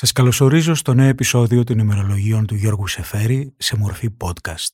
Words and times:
Σας 0.00 0.12
καλωσορίζω 0.12 0.74
στο 0.74 0.94
νέο 0.94 1.08
επεισόδιο 1.08 1.64
των 1.64 1.78
ημερολογίων 1.78 2.46
του 2.46 2.54
Γιώργου 2.54 2.86
Σεφέρη 2.86 3.54
σε 3.56 3.76
μορφή 3.76 4.08
podcast. 4.18 4.72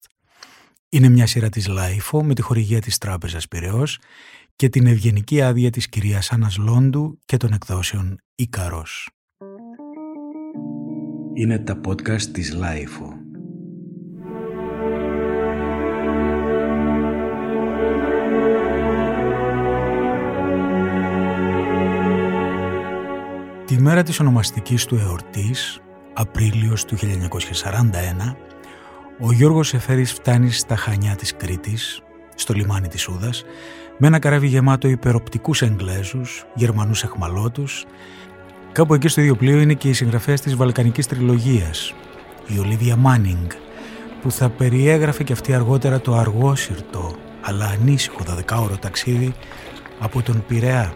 Είναι 0.88 1.08
μια 1.08 1.26
σειρά 1.26 1.48
της 1.48 1.66
LiFO 1.66 2.24
με 2.24 2.34
τη 2.34 2.42
χορηγία 2.42 2.80
της 2.80 2.98
Τράπεζας 2.98 3.48
Πυραιός 3.48 3.98
και 4.56 4.68
την 4.68 4.86
ευγενική 4.86 5.42
άδεια 5.42 5.70
της 5.70 5.88
κυρίας 5.88 6.32
Άννας 6.32 6.56
Λόντου 6.56 7.18
και 7.24 7.36
των 7.36 7.52
εκδόσεων 7.52 8.18
Ίκαρος. 8.34 9.10
Είναι 11.34 11.58
τα 11.58 11.80
podcast 11.86 12.22
της 12.22 12.52
LiFO. 12.52 13.23
Τη 23.66 23.80
μέρα 23.80 24.02
της 24.02 24.20
ονομαστικής 24.20 24.84
του 24.84 24.96
εορτής, 24.96 25.80
Απρίλιος 26.12 26.84
του 26.84 26.96
1941, 26.96 28.36
ο 29.20 29.32
Γιώργος 29.32 29.74
Εφέρης 29.74 30.12
φτάνει 30.12 30.50
στα 30.50 30.76
Χανιά 30.76 31.14
της 31.14 31.36
Κρήτης, 31.36 32.02
στο 32.34 32.52
λιμάνι 32.52 32.88
της 32.88 33.08
Ούδας, 33.08 33.44
με 33.98 34.06
ένα 34.06 34.18
καράβι 34.18 34.46
γεμάτο 34.46 34.88
υπεροπτικούς 34.88 35.62
Εγγλέζους, 35.62 36.46
Γερμανούς 36.54 37.02
εχμαλώτους. 37.02 37.84
Κάπου 38.72 38.94
εκεί 38.94 39.08
στο 39.08 39.20
ίδιο 39.20 39.36
πλοίο 39.36 39.60
είναι 39.60 39.74
και 39.74 39.88
η 39.88 39.92
συγγραφέα 39.92 40.34
της 40.34 40.56
Βαλκανικής 40.56 41.06
Τριλογίας, 41.06 41.94
η 42.46 42.58
Ολίβια 42.58 42.96
Μάνινγκ, 42.96 43.50
που 44.22 44.30
θα 44.30 44.48
περιέγραφε 44.48 45.24
και 45.24 45.32
αυτή 45.32 45.54
αργότερα 45.54 46.00
το 46.00 46.14
αργόσυρτο 46.14 47.14
αλλά 47.40 47.66
ανήσυχο 47.66 48.18
δεκάωρο 48.34 48.76
ταξίδι 48.76 49.34
από 49.98 50.22
τον 50.22 50.44
Πειραιά 50.46 50.94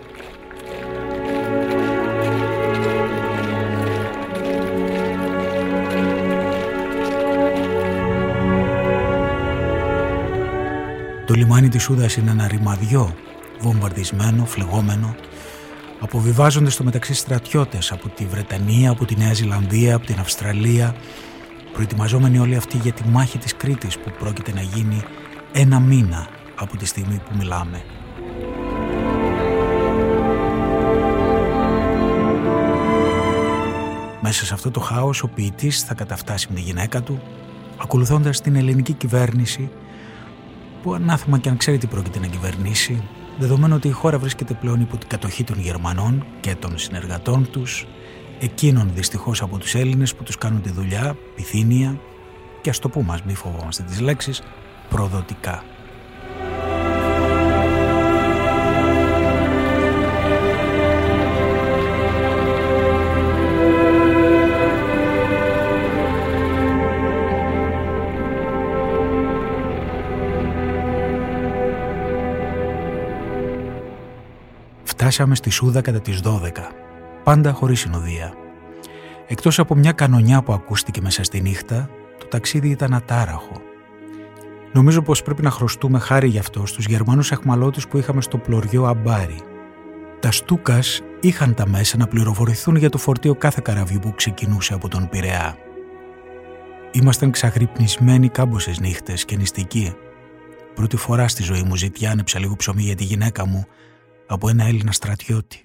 Το 11.28 11.34
λιμάνι 11.34 11.68
της 11.68 11.82
Σούδας 11.82 12.16
είναι 12.16 12.30
ένα 12.30 12.48
ρημαδιό, 12.48 13.14
βομβαρδισμένο, 13.60 14.44
φλεγόμενο. 14.44 15.14
Αποβιβάζονται 16.00 16.70
στο 16.70 16.84
μεταξύ 16.84 17.14
στρατιώτες 17.14 17.92
από 17.92 18.08
τη 18.08 18.26
Βρετανία, 18.26 18.90
από 18.90 19.04
τη 19.04 19.16
Νέα 19.16 19.32
Ζηλανδία, 19.32 19.94
από 19.94 20.06
την 20.06 20.18
Αυστραλία, 20.18 20.94
προετοιμαζόμενοι 21.72 22.38
όλοι 22.38 22.56
αυτοί 22.56 22.76
για 22.76 22.92
τη 22.92 23.08
μάχη 23.08 23.38
της 23.38 23.56
Κρήτης 23.56 23.98
που 23.98 24.12
πρόκειται 24.18 24.52
να 24.52 24.60
γίνει 24.60 25.02
ένα 25.52 25.80
μήνα 25.80 26.28
από 26.54 26.76
τη 26.76 26.86
στιγμή 26.86 27.20
που 27.28 27.36
μιλάμε. 27.36 27.82
Μέσα 34.20 34.44
σε 34.44 34.54
αυτό 34.54 34.70
το 34.70 34.80
χάος 34.80 35.22
ο 35.22 35.28
ποιητής 35.28 35.82
θα 35.82 35.94
καταφτάσει 35.94 36.46
με 36.48 36.54
τη 36.54 36.60
γυναίκα 36.60 37.02
του, 37.02 37.20
ακολουθώντας 37.82 38.40
την 38.40 38.56
ελληνική 38.56 38.92
κυβέρνηση 38.92 39.70
που 40.82 40.94
ανάθεμα 40.94 41.38
και 41.38 41.48
αν 41.48 41.56
ξέρει 41.56 41.78
τι 41.78 41.86
πρόκειται 41.86 42.18
να 42.18 42.26
κυβερνήσει, 42.26 43.02
δεδομένου 43.38 43.74
ότι 43.76 43.88
η 43.88 43.90
χώρα 43.90 44.18
βρίσκεται 44.18 44.54
πλέον 44.54 44.80
υπό 44.80 44.96
την 44.96 45.08
κατοχή 45.08 45.44
των 45.44 45.60
Γερμανών 45.60 46.24
και 46.40 46.54
των 46.54 46.78
συνεργατών 46.78 47.50
τους, 47.50 47.86
εκείνων 48.40 48.90
δυστυχώς 48.94 49.42
από 49.42 49.58
τους 49.58 49.74
Έλληνες 49.74 50.14
που 50.14 50.22
τους 50.22 50.38
κάνουν 50.38 50.62
τη 50.62 50.70
δουλειά, 50.70 51.16
πυθύνια 51.34 52.00
και 52.60 52.70
ας 52.70 52.78
το 52.78 52.88
πούμε, 52.88 53.12
ας 53.12 53.22
μη 53.22 53.34
φοβόμαστε 53.34 53.82
τις 53.82 54.00
λέξεις, 54.00 54.42
προδοτικά. 54.88 55.64
Φτάσαμε 75.00 75.34
στη 75.34 75.50
Σούδα 75.50 75.80
κατά 75.80 76.00
τις 76.00 76.20
12, 76.24 76.50
πάντα 77.24 77.52
χωρίς 77.52 77.80
συνοδεία. 77.80 78.32
Εκτός 79.26 79.58
από 79.58 79.74
μια 79.74 79.92
κανονιά 79.92 80.42
που 80.42 80.52
ακούστηκε 80.52 81.00
μέσα 81.00 81.24
στη 81.24 81.40
νύχτα, 81.40 81.90
το 82.18 82.26
ταξίδι 82.26 82.68
ήταν 82.68 82.94
ατάραχο. 82.94 83.60
Νομίζω 84.72 85.02
πως 85.02 85.22
πρέπει 85.22 85.42
να 85.42 85.50
χρωστούμε 85.50 85.98
χάρη 85.98 86.28
γι' 86.28 86.38
αυτό 86.38 86.66
στους 86.66 86.84
Γερμανούς 86.84 87.32
αχμαλώτους 87.32 87.88
που 87.88 87.98
είχαμε 87.98 88.20
στο 88.20 88.38
πλωριό 88.38 88.84
Αμπάρι. 88.84 89.40
Τα 90.20 90.30
Στούκας 90.30 91.00
είχαν 91.20 91.54
τα 91.54 91.68
μέσα 91.68 91.96
να 91.96 92.06
πληροφορηθούν 92.06 92.76
για 92.76 92.90
το 92.90 92.98
φορτίο 92.98 93.34
κάθε 93.34 93.60
καραβιού 93.64 93.98
που 93.98 94.14
ξεκινούσε 94.14 94.74
από 94.74 94.88
τον 94.88 95.08
Πειραιά. 95.08 95.56
Ήμασταν 96.92 97.30
ξαγρυπνισμένοι 97.30 98.28
κάμποσες 98.28 98.80
νύχτες 98.80 99.24
και 99.24 99.36
νηστικοί. 99.36 99.94
Πρώτη 100.74 100.96
φορά 100.96 101.28
στη 101.28 101.42
ζωή 101.42 101.62
μου 101.62 101.76
ζητιάνεψα 101.76 102.38
λίγο 102.38 102.56
ψωμί 102.56 102.82
για 102.82 102.94
τη 102.94 103.04
γυναίκα 103.04 103.46
μου 103.46 103.66
από 104.28 104.48
ένα 104.48 104.64
Έλληνα 104.64 104.92
στρατιώτη. 104.92 105.62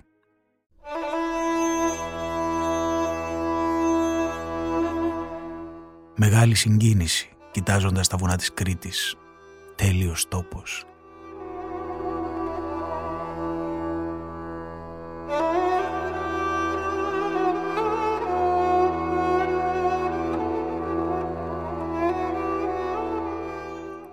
Μεγάλη 6.15 6.55
συγκίνηση 6.55 7.29
κοιτάζοντας 7.51 8.07
τα 8.07 8.17
βουνά 8.17 8.35
της 8.35 8.53
Κρήτης. 8.53 9.15
Τέλειος 9.75 10.27
τόπος. 10.27 10.85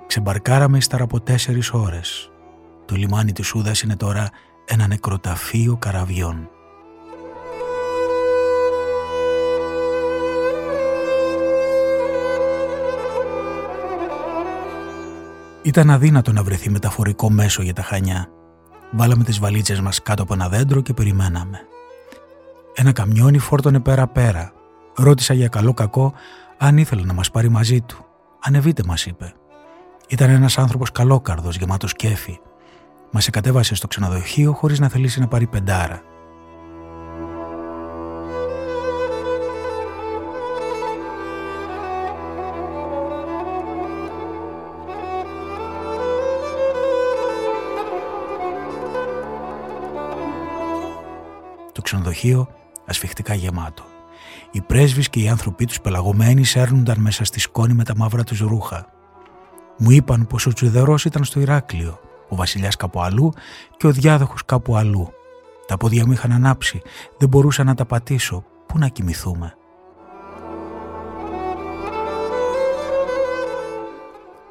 Ξεμπαρκάραμε 0.06 0.76
ύστερα 0.76 1.04
από 1.04 1.20
τέσσερις 1.20 1.72
ώρες 1.72 2.30
το 2.90 2.96
λιμάνι 2.96 3.32
της 3.32 3.46
Σούδας 3.46 3.82
είναι 3.82 3.96
τώρα 3.96 4.30
ένα 4.64 4.86
νεκροταφείο 4.86 5.76
καραβιών. 5.76 6.48
Ήταν 15.62 15.90
αδύνατο 15.90 16.32
να 16.32 16.42
βρεθεί 16.42 16.70
μεταφορικό 16.70 17.30
μέσο 17.30 17.62
για 17.62 17.72
τα 17.74 17.82
Χανιά. 17.82 18.28
Βάλαμε 18.90 19.24
τις 19.24 19.38
βαλίτσες 19.38 19.80
μας 19.80 20.02
κάτω 20.02 20.22
από 20.22 20.34
ένα 20.34 20.48
δέντρο 20.48 20.80
και 20.80 20.92
περιμέναμε. 20.92 21.58
Ένα 22.74 22.92
καμιόνι 22.92 23.38
φόρτωνε 23.38 23.80
πέρα-πέρα. 23.80 24.52
Ρώτησα 24.96 25.34
για 25.34 25.48
καλό 25.48 25.74
κακό 25.74 26.12
αν 26.58 26.78
ήθελε 26.78 27.02
να 27.02 27.12
μας 27.12 27.30
πάρει 27.30 27.48
μαζί 27.48 27.80
του. 27.80 28.04
«Ανεβείτε» 28.40 28.82
μας 28.86 29.06
είπε. 29.06 29.34
Ήταν 30.08 30.30
ένας 30.30 30.58
άνθρωπος 30.58 30.92
καλόκαρδος, 30.92 31.56
γεμάτος 31.56 31.94
κέφι. 31.94 32.40
Μας 33.10 33.26
εκατέβασε 33.26 33.74
στο 33.74 33.86
ξενοδοχείο 33.86 34.52
χωρίς 34.52 34.78
να 34.80 34.88
θελήσει 34.88 35.20
να 35.20 35.28
πάρει 35.28 35.46
πεντάρα. 35.46 36.02
Το 51.72 51.82
ξενοδοχείο 51.82 52.48
ασφιχτικά 52.86 53.34
γεμάτο. 53.34 53.82
Οι 54.50 54.60
πρέσβεις 54.60 55.08
και 55.08 55.20
οι 55.20 55.28
άνθρωποι 55.28 55.64
τους 55.64 55.80
πελαγωμένοι 55.80 56.44
σέρνονταν 56.44 57.00
μέσα 57.00 57.24
στη 57.24 57.40
σκόνη 57.40 57.72
με 57.72 57.84
τα 57.84 57.96
μαύρα 57.96 58.24
τους 58.24 58.40
ρούχα. 58.40 58.86
Μου 59.78 59.90
είπαν 59.90 60.26
πως 60.26 60.46
ο 60.46 60.52
Τσουδερός 60.52 61.04
ήταν 61.04 61.24
στο 61.24 61.40
Ηράκλειο 61.40 62.00
ο 62.30 62.36
βασιλιάς 62.36 62.76
κάπου 62.76 63.02
αλλού 63.02 63.32
και 63.76 63.86
ο 63.86 63.90
διάδοχος 63.90 64.44
κάπου 64.44 64.76
αλλού. 64.76 65.12
Τα 65.66 65.76
πόδια 65.76 66.06
μου 66.06 66.12
είχαν 66.12 66.32
ανάψει, 66.32 66.82
δεν 67.18 67.28
μπορούσα 67.28 67.64
να 67.64 67.74
τα 67.74 67.84
πατήσω. 67.84 68.44
Πού 68.66 68.78
να 68.78 68.88
κοιμηθούμε; 68.88 69.54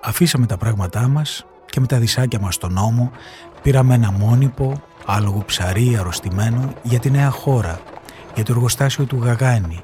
Αφήσαμε 0.02 0.46
τα 0.46 0.58
πράγματά 0.58 1.08
μας 1.08 1.46
και 1.66 1.80
με 1.80 1.86
τα 1.86 1.98
δισάκια 1.98 2.40
μας 2.40 2.56
στον 2.56 2.74
νόμο 2.74 3.12
πήραμε 3.62 3.94
ένα 3.94 4.12
μόνιπο, 4.12 4.82
άλογο 5.06 5.44
ψαρί 5.46 5.98
αρρωστημένο 6.00 6.74
για 6.84 7.00
τη 7.00 7.12
νέα 7.12 7.30
χώρα, 7.30 7.80
για 8.36 8.44
το 8.44 8.52
εργοστάσιο 8.52 9.06
του 9.06 9.20
Γαγάνη. 9.24 9.80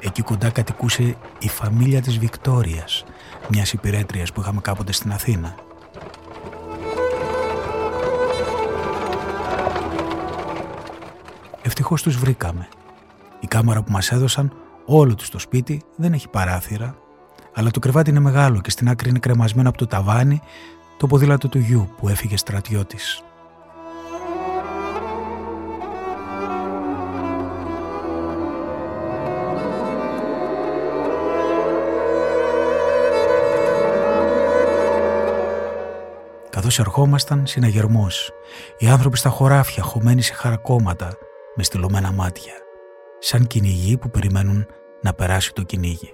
Εκεί 0.00 0.22
κοντά 0.22 0.50
κατοικούσε 0.50 1.16
η 1.38 1.48
φαμίλια 1.48 2.02
της 2.02 2.18
Βικτόριας, 2.18 3.04
μιας 3.48 3.72
υπηρέτριας 3.72 4.32
που 4.32 4.40
είχαμε 4.40 4.60
κάποτε 4.60 4.92
στην 4.92 5.12
Αθήνα. 5.12 5.65
Ευτυχώς 11.88 12.14
τους 12.14 12.22
βρήκαμε. 12.24 12.68
Η 13.40 13.46
κάμαρα 13.46 13.82
που 13.82 13.92
μας 13.92 14.12
έδωσαν, 14.12 14.52
όλο 14.84 15.14
του 15.14 15.24
το 15.30 15.38
σπίτι, 15.38 15.82
δεν 15.96 16.12
έχει 16.12 16.28
παράθυρα, 16.28 16.96
αλλά 17.54 17.70
το 17.70 17.78
κρεβάτι 17.78 18.10
είναι 18.10 18.20
μεγάλο 18.20 18.60
και 18.60 18.70
στην 18.70 18.88
άκρη 18.88 19.08
είναι 19.08 19.18
κρεμασμένο 19.18 19.68
από 19.68 19.78
το 19.78 19.86
ταβάνι 19.86 20.40
το 20.96 21.06
ποδήλατο 21.06 21.48
του 21.48 21.58
γιου 21.58 21.88
που 21.96 22.08
έφυγε 22.08 22.36
στρατιώτης. 22.36 23.22
Καθώς 36.50 36.78
ερχόμασταν, 36.78 37.46
συναγερμός. 37.46 38.30
Οι 38.78 38.88
άνθρωποι 38.88 39.16
στα 39.16 39.28
χωράφια, 39.28 39.82
χωμένοι 39.82 40.22
σε 40.22 40.34
χαρακόμματα, 40.34 41.16
με 41.56 41.62
στυλωμένα 41.62 42.12
μάτια, 42.12 42.52
σαν 43.18 43.46
κυνηγοί 43.46 43.96
που 43.98 44.10
περιμένουν 44.10 44.66
να 45.02 45.14
περάσει 45.14 45.52
το 45.52 45.62
κυνήγι. 45.62 46.12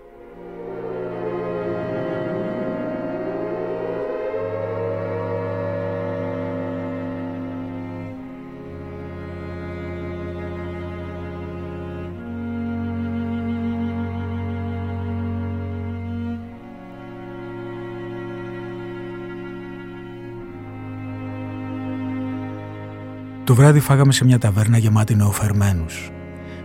Το 23.45 23.55
βράδυ 23.55 23.81
φάγαμε 23.81 24.13
σε 24.13 24.25
μια 24.25 24.39
ταβέρνα 24.39 24.79
γεμάτη 24.79 25.15
νεοφερμένους. 25.15 26.11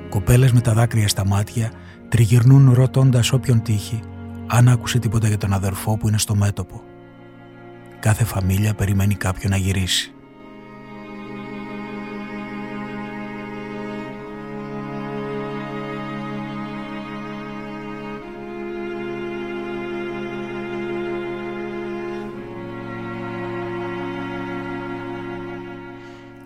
Κοπέλες 0.10 0.52
με 0.52 0.62
τα 0.62 0.74
δάκρυα 0.74 1.08
στα 1.08 1.26
μάτια 1.26 1.72
τριγυρνούν 2.10 2.74
ρωτώντας 2.74 3.32
όποιον 3.32 3.62
τύχει 3.62 4.00
αν 4.48 4.68
άκουσε 4.68 5.00
τίποτα 5.00 5.28
για 5.28 5.38
τον 5.38 5.54
αδερφό 5.54 5.98
που 5.98 6.08
είναι 6.08 6.18
στο 6.18 6.36
μέτωπο. 6.36 6.82
Κάθε 8.00 8.24
φαμίλια 8.24 8.74
περιμένει 8.74 9.16
κάποιον 9.16 9.52
να 9.52 9.58
γυρίσει. 9.58 10.12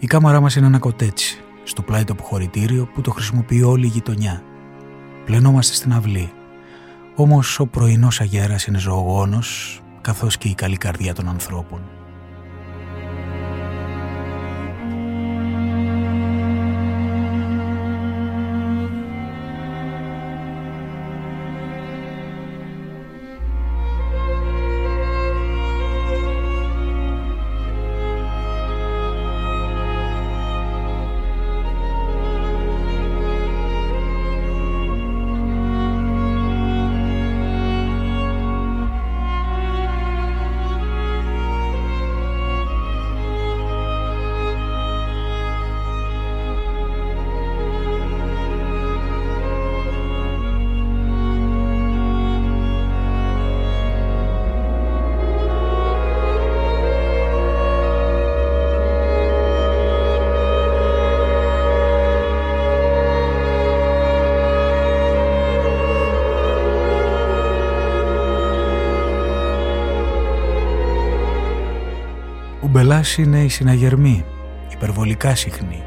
Η 0.03 0.07
κάμαρά 0.07 0.39
μας 0.39 0.55
είναι 0.55 0.65
ένα 0.65 0.79
κοτέτσι, 0.79 1.43
στο 1.63 1.81
πλάι 1.81 2.03
το 2.03 2.13
αποχωρητήριο 2.13 2.89
που 2.93 3.01
το 3.01 3.11
χρησιμοποιεί 3.11 3.63
όλη 3.63 3.85
η 3.85 3.89
γειτονιά. 3.89 4.43
Πλενόμαστε 5.25 5.73
στην 5.73 5.93
αυλή. 5.93 6.31
Όμως 7.15 7.59
ο 7.59 7.67
πρωινός 7.67 8.21
αγέρας 8.21 8.65
είναι 8.65 8.77
ζωογόνος, 8.77 9.81
καθώς 10.01 10.37
και 10.37 10.47
η 10.47 10.53
καλή 10.53 10.77
καρδιά 10.77 11.13
των 11.13 11.27
ανθρώπων. 11.29 11.81
Είναι 73.03 73.43
η 73.43 73.47
συναγερμή, 73.47 74.25
υπερβολικά 74.71 75.35
συχνή. 75.35 75.83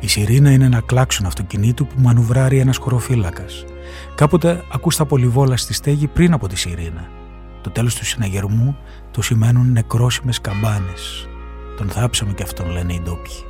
Η 0.00 0.08
σιρήνα 0.08 0.50
είναι 0.50 0.64
ένα 0.64 0.80
κλάξον 0.80 1.26
αυτοκινήτου 1.26 1.86
που 1.86 1.94
μανουβράρει 1.98 2.58
ένας 2.58 2.76
χωροφύλακας. 2.76 3.64
Κάποτε 4.14 4.62
ακούς 4.72 4.96
τα 4.96 5.06
πολυβόλα 5.06 5.56
στη 5.56 5.74
στέγη 5.74 6.06
πριν 6.06 6.32
από 6.32 6.48
τη 6.48 6.56
σιρήνα. 6.56 7.08
Το 7.60 7.70
τέλος 7.70 7.94
του 7.94 8.04
συναγερμού 8.04 8.76
το 9.10 9.22
σημαίνουν 9.22 9.72
νεκρόσιμες 9.72 10.40
καμπάνες. 10.40 11.28
Τον 11.76 11.88
θάψαμε 11.88 12.32
και 12.32 12.42
αυτόν 12.42 12.70
λένε 12.70 12.92
οι 12.92 13.00
ντόπιοι. 13.04 13.44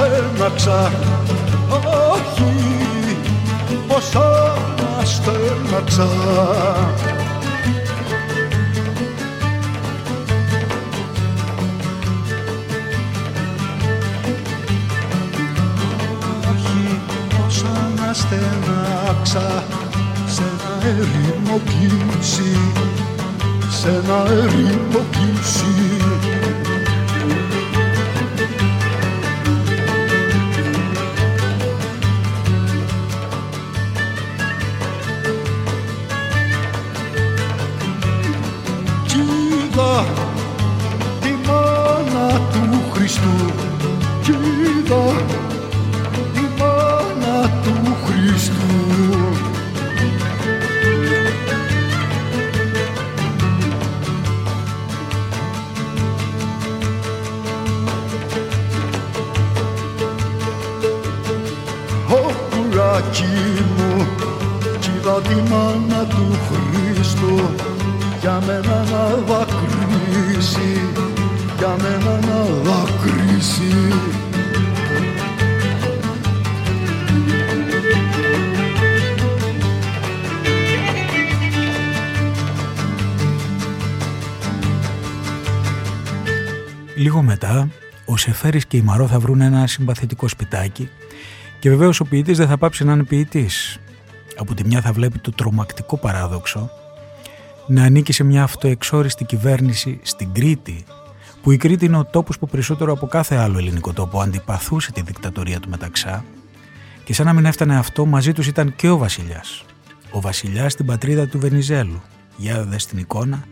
στέναξα 0.00 0.92
όχι 1.68 3.16
πόσο 3.88 4.22
να 4.76 5.04
στέναξα. 5.04 6.08
Όχι 16.50 17.00
πόσο 17.36 17.66
να 17.96 18.12
στέναξα. 18.12 19.64
Σε 20.26 20.42
ένα 20.42 20.86
έρημο 20.86 21.60
σε 23.70 23.88
ένα 23.88 24.24
έρημο 24.30 25.04
παιδάκι 63.00 63.62
μου 63.76 64.06
κι 64.80 64.88
του 66.08 66.38
Χριστού 66.48 67.40
για 68.20 68.42
μένα 68.46 68.84
να 68.90 69.08
δακρύσει, 69.08 70.80
για 71.58 71.76
μένα 71.82 72.20
να 72.26 72.44
δακρύσει. 72.62 73.72
Λίγο 86.96 87.22
μετά, 87.22 87.68
ο 88.04 88.16
Σεφέρης 88.16 88.66
και 88.66 88.76
η 88.76 88.82
Μαρό 88.82 89.06
θα 89.06 89.18
βρουν 89.18 89.40
ένα 89.40 89.66
συμπαθητικό 89.66 90.28
σπιτάκι 90.28 90.88
και 91.60 91.68
βεβαίως 91.68 92.00
ο 92.00 92.04
ποιητής 92.04 92.36
δεν 92.36 92.46
θα 92.46 92.58
πάψει 92.58 92.84
να 92.84 92.92
είναι 92.92 93.04
ποιητής. 93.04 93.78
Από 94.36 94.54
τη 94.54 94.66
μια 94.66 94.80
θα 94.80 94.92
βλέπει 94.92 95.18
το 95.18 95.30
τρομακτικό 95.30 95.96
παράδοξο 95.96 96.70
να 97.66 97.84
ανήκει 97.84 98.12
σε 98.12 98.24
μια 98.24 98.42
αυτοεξόριστη 98.42 99.24
κυβέρνηση 99.24 100.00
στην 100.02 100.32
Κρήτη 100.32 100.84
που 101.42 101.50
η 101.50 101.56
Κρήτη 101.56 101.84
είναι 101.84 101.96
ο 101.96 102.04
τόπος 102.04 102.38
που 102.38 102.48
περισσότερο 102.48 102.92
από 102.92 103.06
κάθε 103.06 103.36
άλλο 103.36 103.58
ελληνικό 103.58 103.92
τόπο 103.92 104.20
αντιπαθούσε 104.20 104.92
τη 104.92 105.02
δικτατορία 105.02 105.60
του 105.60 105.68
Μεταξά 105.68 106.24
και 107.04 107.14
σαν 107.14 107.26
να 107.26 107.32
μην 107.32 107.44
έφτανε 107.44 107.78
αυτό 107.78 108.06
μαζί 108.06 108.32
τους 108.32 108.46
ήταν 108.46 108.76
και 108.76 108.88
ο 108.88 108.96
βασιλιάς. 108.96 109.64
Ο 110.10 110.20
βασιλιάς 110.20 110.72
στην 110.72 110.86
πατρίδα 110.86 111.26
του 111.26 111.38
Βενιζέλου. 111.38 112.02
Για 112.36 112.64
δες 112.64 112.86
την 112.86 112.98
εικόνα. 112.98 113.44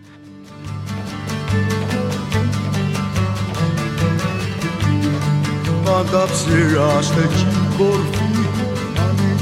Πάντα 5.84 6.26
ψηράστε 6.26 7.28
κι 7.78 7.84
κορφή 7.84 8.30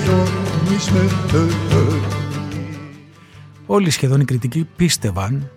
Όλοι 3.67 3.91
σχεδόν 3.91 4.21
οι 4.21 4.25
κριτικοί 4.25 4.69
πίστευαν, 4.77 5.51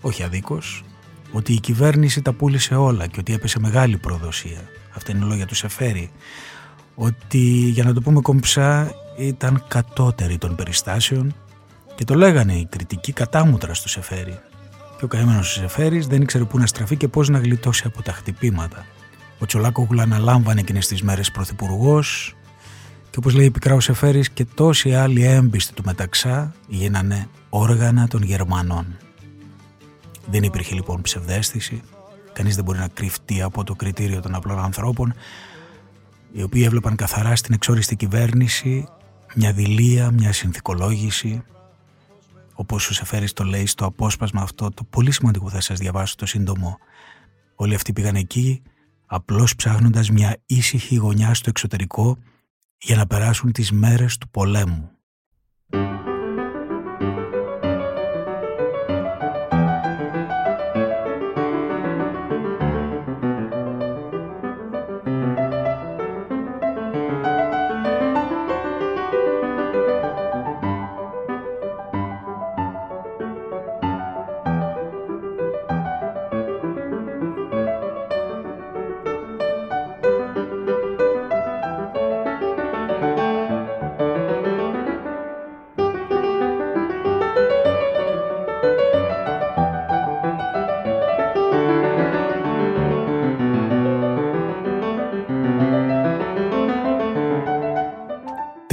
όχι 0.00 0.22
αδίκως, 0.22 0.84
ότι 1.32 1.52
η 1.52 1.60
κυβέρνηση 1.60 2.22
τα 2.22 2.32
πούλησε 2.32 2.74
όλα 2.74 3.06
και 3.06 3.20
ότι 3.20 3.32
έπεσε 3.32 3.60
μεγάλη 3.60 3.96
προδοσία. 3.96 4.60
Αυτά 4.96 5.12
είναι 5.12 5.24
λόγια 5.24 5.46
του 5.46 5.54
Σεφέρη. 5.54 6.10
Ότι, 6.94 7.38
για 7.72 7.84
να 7.84 7.92
το 7.92 8.00
πούμε 8.00 8.20
κομψά, 8.20 8.94
ήταν 9.18 9.64
κατώτερη 9.68 10.38
των 10.38 10.54
περιστάσεων 10.54 11.34
και 11.94 12.04
το 12.04 12.14
λέγανε 12.14 12.54
οι 12.54 12.66
κριτικοί 12.70 13.12
κατάμουτρα 13.12 13.74
στο 13.74 13.88
Σεφέρη. 13.88 14.38
Και 15.04 15.16
ο 15.16 15.18
καημένος 15.18 15.48
του 15.48 15.60
Σεφέρης 15.60 16.06
δεν 16.06 16.22
ήξερε 16.22 16.44
πού 16.44 16.58
να 16.58 16.66
στραφεί 16.66 16.96
και 16.96 17.08
πώς 17.08 17.28
να 17.28 17.38
γλιτώσει 17.38 17.82
από 17.86 18.02
τα 18.02 18.12
χτυπήματα. 18.12 18.86
Ο 19.38 19.46
Τσολάκογλου 19.46 20.00
αναλάμβανε 20.00 20.60
εκείνες 20.60 20.86
τις 20.86 21.02
μέρες 21.02 21.30
πρωθυπουργός, 21.30 22.36
και 23.10 23.18
όπως 23.18 23.34
λέει 23.34 23.50
πικρά 23.50 23.74
ο 23.74 23.80
Σεφέρης 23.80 24.30
και 24.30 24.44
τόσοι 24.44 24.94
άλλοι 24.94 25.24
έμπιστοι 25.24 25.74
του 25.74 25.82
μεταξά 25.84 26.54
γίνανε 26.68 27.28
όργανα 27.48 28.08
των 28.08 28.22
Γερμανών. 28.22 28.86
Δεν 30.30 30.42
υπήρχε 30.42 30.74
λοιπόν 30.74 31.02
ψευδέστηση, 31.02 31.82
κανείς 32.32 32.54
δεν 32.54 32.64
μπορεί 32.64 32.78
να 32.78 32.88
κρυφτεί 32.88 33.42
από 33.42 33.64
το 33.64 33.74
κριτήριο 33.74 34.20
των 34.20 34.34
απλών 34.34 34.58
ανθρώπων, 34.58 35.14
οι 36.32 36.42
οποίοι 36.42 36.62
έβλεπαν 36.66 36.96
καθαρά 36.96 37.36
στην 37.36 37.54
εξόριστη 37.54 37.96
κυβέρνηση 37.96 38.88
μια 39.34 39.52
δηλία, 39.52 40.10
μια 40.10 40.32
συνθηκολόγηση, 40.32 41.42
όπως 42.54 42.88
ο 42.88 42.92
Σεφέρης 42.94 43.32
το 43.32 43.44
λέει 43.44 43.66
στο 43.66 43.84
απόσπασμα 43.84 44.42
αυτό, 44.42 44.70
το 44.70 44.84
πολύ 44.84 45.10
σημαντικό 45.10 45.44
που 45.44 45.50
θα 45.50 45.60
σας 45.60 45.78
διαβάσω 45.78 46.14
το 46.16 46.26
σύντομο. 46.26 46.78
Όλοι 47.54 47.74
αυτοί 47.74 47.92
πήγαν 47.92 48.14
εκεί, 48.14 48.62
απλώς 49.06 49.56
ψάχνοντας 49.56 50.10
μια 50.10 50.36
ήσυχη 50.46 50.96
γωνιά 50.96 51.34
στο 51.34 51.48
εξωτερικό 51.48 52.18
για 52.78 52.96
να 52.96 53.06
περάσουν 53.06 53.52
τις 53.52 53.72
μέρες 53.72 54.18
του 54.18 54.28
πολέμου. 54.28 54.90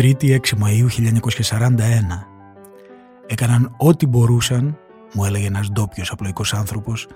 Τρίτη 0.02 0.42
6 0.44 0.58
Μαΐου 0.64 0.88
1941. 0.88 1.80
Έκαναν 3.28 3.76
ό,τι 3.78 4.06
μπορούσαν, 4.06 4.78
μου 5.14 5.26
έλεγε 5.26 5.48
ένας 5.48 5.70
ντόπιος 5.72 6.12
απλοϊκός 6.12 6.54
άνθρωπος, 6.54 7.08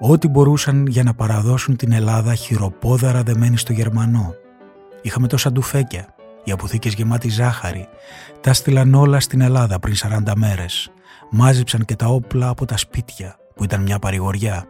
ό,τι 0.00 0.28
μπορούσαν 0.28 0.86
για 0.86 1.02
να 1.02 1.14
παραδώσουν 1.14 1.76
την 1.76 1.92
Ελλάδα 1.92 2.34
χειροπόδαρα 2.34 3.22
δεμένη 3.22 3.56
στο 3.56 3.72
Γερμανό. 3.72 4.34
Είχαμε 5.02 5.26
τόσα 5.26 5.52
ντουφέκια, 5.52 6.14
οι 6.44 6.50
αποθήκες 6.50 6.94
γεμάτη 6.94 7.28
ζάχαρη, 7.28 7.88
τα 8.40 8.52
στείλαν 8.52 8.94
όλα 8.94 9.20
στην 9.20 9.40
Ελλάδα 9.40 9.78
πριν 9.78 9.94
40 9.94 10.32
μέρες. 10.36 10.90
Μάζεψαν 11.30 11.84
και 11.84 11.96
τα 11.96 12.06
όπλα 12.06 12.48
από 12.48 12.64
τα 12.64 12.76
σπίτια, 12.76 13.36
που 13.54 13.64
ήταν 13.64 13.82
μια 13.82 13.98
παρηγοριά. 13.98 14.64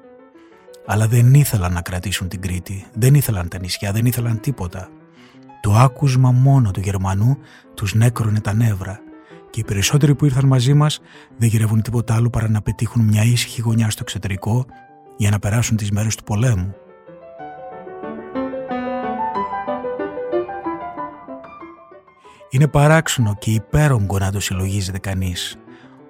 Αλλά 0.86 1.06
δεν 1.06 1.34
ήθελαν 1.34 1.72
να 1.72 1.80
κρατήσουν 1.80 2.28
την 2.28 2.40
Κρήτη, 2.40 2.86
δεν 2.94 3.14
ήθελαν 3.14 3.48
τα 3.48 3.58
νησιά, 3.58 3.92
δεν 3.92 4.06
ήθελαν 4.06 4.40
τίποτα. 4.40 4.88
Το 5.64 5.72
άκουσμα 5.72 6.30
μόνο 6.30 6.70
του 6.70 6.80
Γερμανού 6.80 7.38
τους 7.74 7.94
νέκρωνε 7.94 8.40
τα 8.40 8.54
νεύρα 8.54 9.00
και 9.50 9.60
οι 9.60 9.64
περισσότεροι 9.64 10.14
που 10.14 10.24
ήρθαν 10.24 10.46
μαζί 10.46 10.74
μας 10.74 11.00
δεν 11.36 11.48
γυρεύουν 11.48 11.82
τίποτα 11.82 12.14
άλλο 12.14 12.30
παρά 12.30 12.48
να 12.48 12.62
πετύχουν 12.62 13.04
μια 13.04 13.22
ήσυχη 13.22 13.60
γωνιά 13.60 13.90
στο 13.90 13.98
εξωτερικό 14.02 14.66
για 15.16 15.30
να 15.30 15.38
περάσουν 15.38 15.76
τις 15.76 15.90
μέρες 15.90 16.14
του 16.14 16.24
πολέμου. 16.24 16.74
Είναι 22.50 22.68
παράξενο 22.68 23.36
και 23.38 23.50
υπέρογκο 23.50 24.18
να 24.18 24.32
το 24.32 24.40
συλλογίζεται 24.40 24.98
κανείς. 24.98 25.56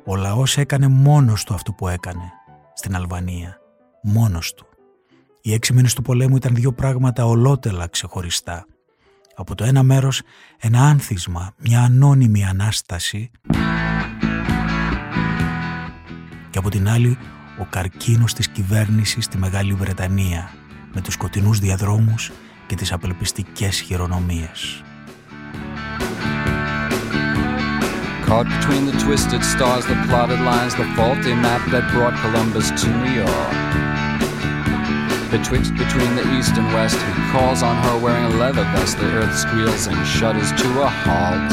Ο 0.05 0.17
λαός 0.17 0.57
έκανε 0.57 0.89
μόνος 0.89 1.45
του 1.45 1.55
αυτό 1.55 1.73
που 1.73 1.89
έκανε 1.89 2.33
στην 2.75 2.97
Αλβανία. 2.97 3.59
Μόνος 4.03 4.55
του. 4.55 4.67
Οι 5.41 5.53
έξι 5.53 5.73
μήνες 5.73 5.95
του 5.95 6.03
πολέμου 6.03 6.37
ήταν 6.37 6.55
δύο 6.55 6.73
πράγματα 6.73 7.27
ολότελα 7.27 7.87
ξεχωριστά. 7.87 8.67
Από 9.37 9.55
το 9.55 9.65
ένα 9.65 9.83
μέρος 9.83 10.23
ένα 10.59 10.81
άνθισμα, 10.81 11.55
μια 11.59 11.83
ανώνυμη 11.83 12.45
Ανάσταση 12.45 13.31
και 16.51 16.59
από 16.59 16.71
την 16.71 16.89
άλλη 16.89 17.19
ο 17.59 17.65
καρκίνος 17.71 18.35
της 18.35 18.49
κυβέρνησης 18.49 19.25
στη 19.25 19.39
Μεγάλη 19.39 19.73
Βρετανία 19.73 20.51
με 20.93 21.01
τους 21.01 21.15
σκοτεινούς 21.15 21.59
διαδρόμους 21.59 22.31
και 22.67 22.75
τις 22.75 22.93
απελπιστικές 22.93 23.81
χειρονομίες. 23.81 24.83
Caught 28.27 28.49
between 28.57 28.85
the 28.91 28.97
twisted 29.05 29.43
stars, 29.55 29.85
the 29.91 29.97
plotted 30.09 30.41
lines, 30.51 30.75
the 30.81 30.87
faulty 30.97 31.35
map 31.45 31.63
that 31.73 31.85
brought 31.93 32.15
Columbus 32.23 32.67
to 32.81 32.87
New 33.03 33.13
York. 33.25 33.84
Betwixt 35.35 35.75
between 35.75 36.15
the 36.15 36.23
east 36.39 36.53
and 36.55 36.65
west, 36.73 36.95
he 36.95 37.33
calls 37.33 37.65
on 37.65 37.75
her 37.83 37.99
wearing 37.99 38.27
a 38.27 38.37
leather 38.37 38.63
vest. 38.71 38.99
The 38.99 39.11
earth 39.15 39.37
squeals 39.37 39.89
and 39.89 40.07
shudders 40.07 40.53
to 40.53 40.83
a 40.83 40.87
halt. 40.87 41.51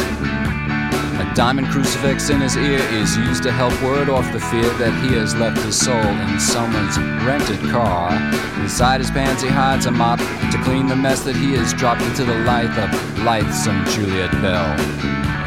A 1.19 1.33
diamond 1.33 1.65
crucifix 1.69 2.29
in 2.29 2.41
his 2.41 2.55
ear 2.57 2.77
is 2.93 3.17
used 3.17 3.41
to 3.41 3.51
help 3.51 3.73
ward 3.81 4.07
off 4.07 4.31
the 4.33 4.39
fear 4.39 4.69
that 4.77 4.93
he 5.01 5.15
has 5.15 5.33
left 5.33 5.57
his 5.63 5.75
soul 5.81 5.95
in 5.95 6.39
someone's 6.39 6.95
rented 7.25 7.59
car. 7.71 8.13
Inside 8.61 9.01
his 9.01 9.09
pants, 9.09 9.41
he 9.41 9.49
hides 9.49 9.87
a 9.87 9.91
mop 9.91 10.19
to 10.19 10.61
clean 10.63 10.85
the 10.85 10.95
mess 10.95 11.23
that 11.23 11.35
he 11.35 11.53
has 11.53 11.73
dropped 11.73 12.03
into 12.03 12.23
the 12.23 12.37
life 12.45 12.77
of 12.77 13.23
lithesome 13.23 13.83
Juliet 13.85 14.31
Bell. 14.43 14.77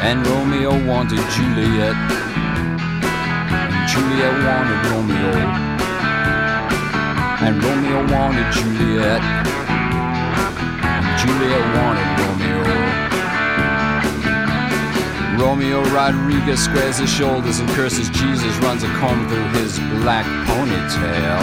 And 0.03 0.27
Romeo 0.27 0.71
wanted 0.85 1.23
Juliet, 1.31 1.95
and 3.55 3.87
Juliet 3.87 4.33
wanted 4.43 4.91
Romeo 4.91 5.74
And 7.44 7.54
Romeo 7.64 8.00
wanted 8.14 8.46
Juliet. 8.56 9.22
And 10.92 11.04
Juliet 11.20 11.66
wanted 11.78 12.08
Romeo. 12.20 12.60
Romeo 15.44 15.80
Rodriguez 15.98 16.60
squares 16.68 16.98
his 16.98 17.10
shoulders 17.18 17.58
and 17.60 17.68
curses 17.70 18.08
Jesus, 18.10 18.52
runs 18.58 18.82
a 18.82 18.90
comb 19.00 19.20
through 19.28 19.48
his 19.60 19.72
black 20.02 20.26
ponytail. 20.48 21.40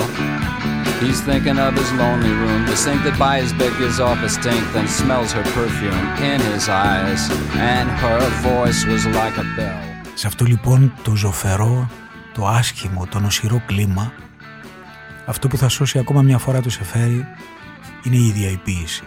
He's 1.04 1.22
thinking 1.22 1.58
of 1.60 1.72
his 1.82 1.92
lonely 1.94 2.34
room, 2.42 2.66
the 2.66 2.76
sink 2.76 3.00
that 3.04 3.18
by 3.20 3.36
his 3.42 3.54
bed 3.54 3.74
gives 3.82 4.00
off 4.00 4.20
a 4.24 4.30
stink, 4.30 4.64
then 4.74 4.88
smells 4.88 5.32
her 5.38 5.46
perfume 5.58 6.06
in 6.32 6.40
his 6.52 6.66
eyes, 6.70 7.22
and 7.74 7.88
her 8.04 8.22
voice 8.50 8.82
was 8.92 9.06
like 9.20 9.38
a 9.38 9.46
bell. 9.58 9.84
Σε 10.14 10.28
αυτό 10.28 10.46
λοιπόν 10.46 10.94
το 11.04 11.16
ζωφερό, 11.16 11.90
το 12.34 12.48
άσχημο, 12.48 13.08
το 13.10 13.20
νοσηρό 13.20 13.62
κλίμα 13.66 14.14
Αυτό 15.33 15.49
που 15.49 15.57
θα 15.57 15.69
σώσει 15.69 15.99
ακόμα 15.99 16.23
μια 16.23 16.39
φορά 16.39 16.61
τους 16.61 16.79
εφέρει 16.79 17.27
είναι 18.03 18.17
η 18.17 18.27
ίδια 18.27 18.51
η 18.51 18.57
ποίηση. 18.57 19.03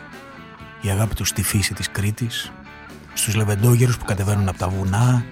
Η 0.81 0.89
αγάπη 0.89 1.15
τους 1.15 1.27
στη 1.27 1.43
φύση 1.43 1.73
της 1.73 1.91
Κρήτης, 1.91 2.51
στους 3.13 3.35
λεβεντόγερους 3.35 3.97
που 3.97 4.05
κατεβαίνουν 4.05 4.47
από 4.47 4.57
τα 4.57 4.69
βουνά, 4.69 5.25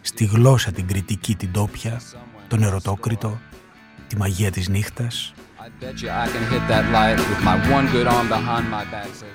στη 0.00 0.24
γλώσσα 0.24 0.72
την 0.72 0.86
κριτική 0.86 1.34
την 1.34 1.52
τόπια, 1.52 2.00
τον 2.48 2.62
ερωτόκριτο, 2.62 3.40
τη 4.06 4.16
μαγεία 4.16 4.50
της 4.50 4.68
νύχτας. 4.68 5.34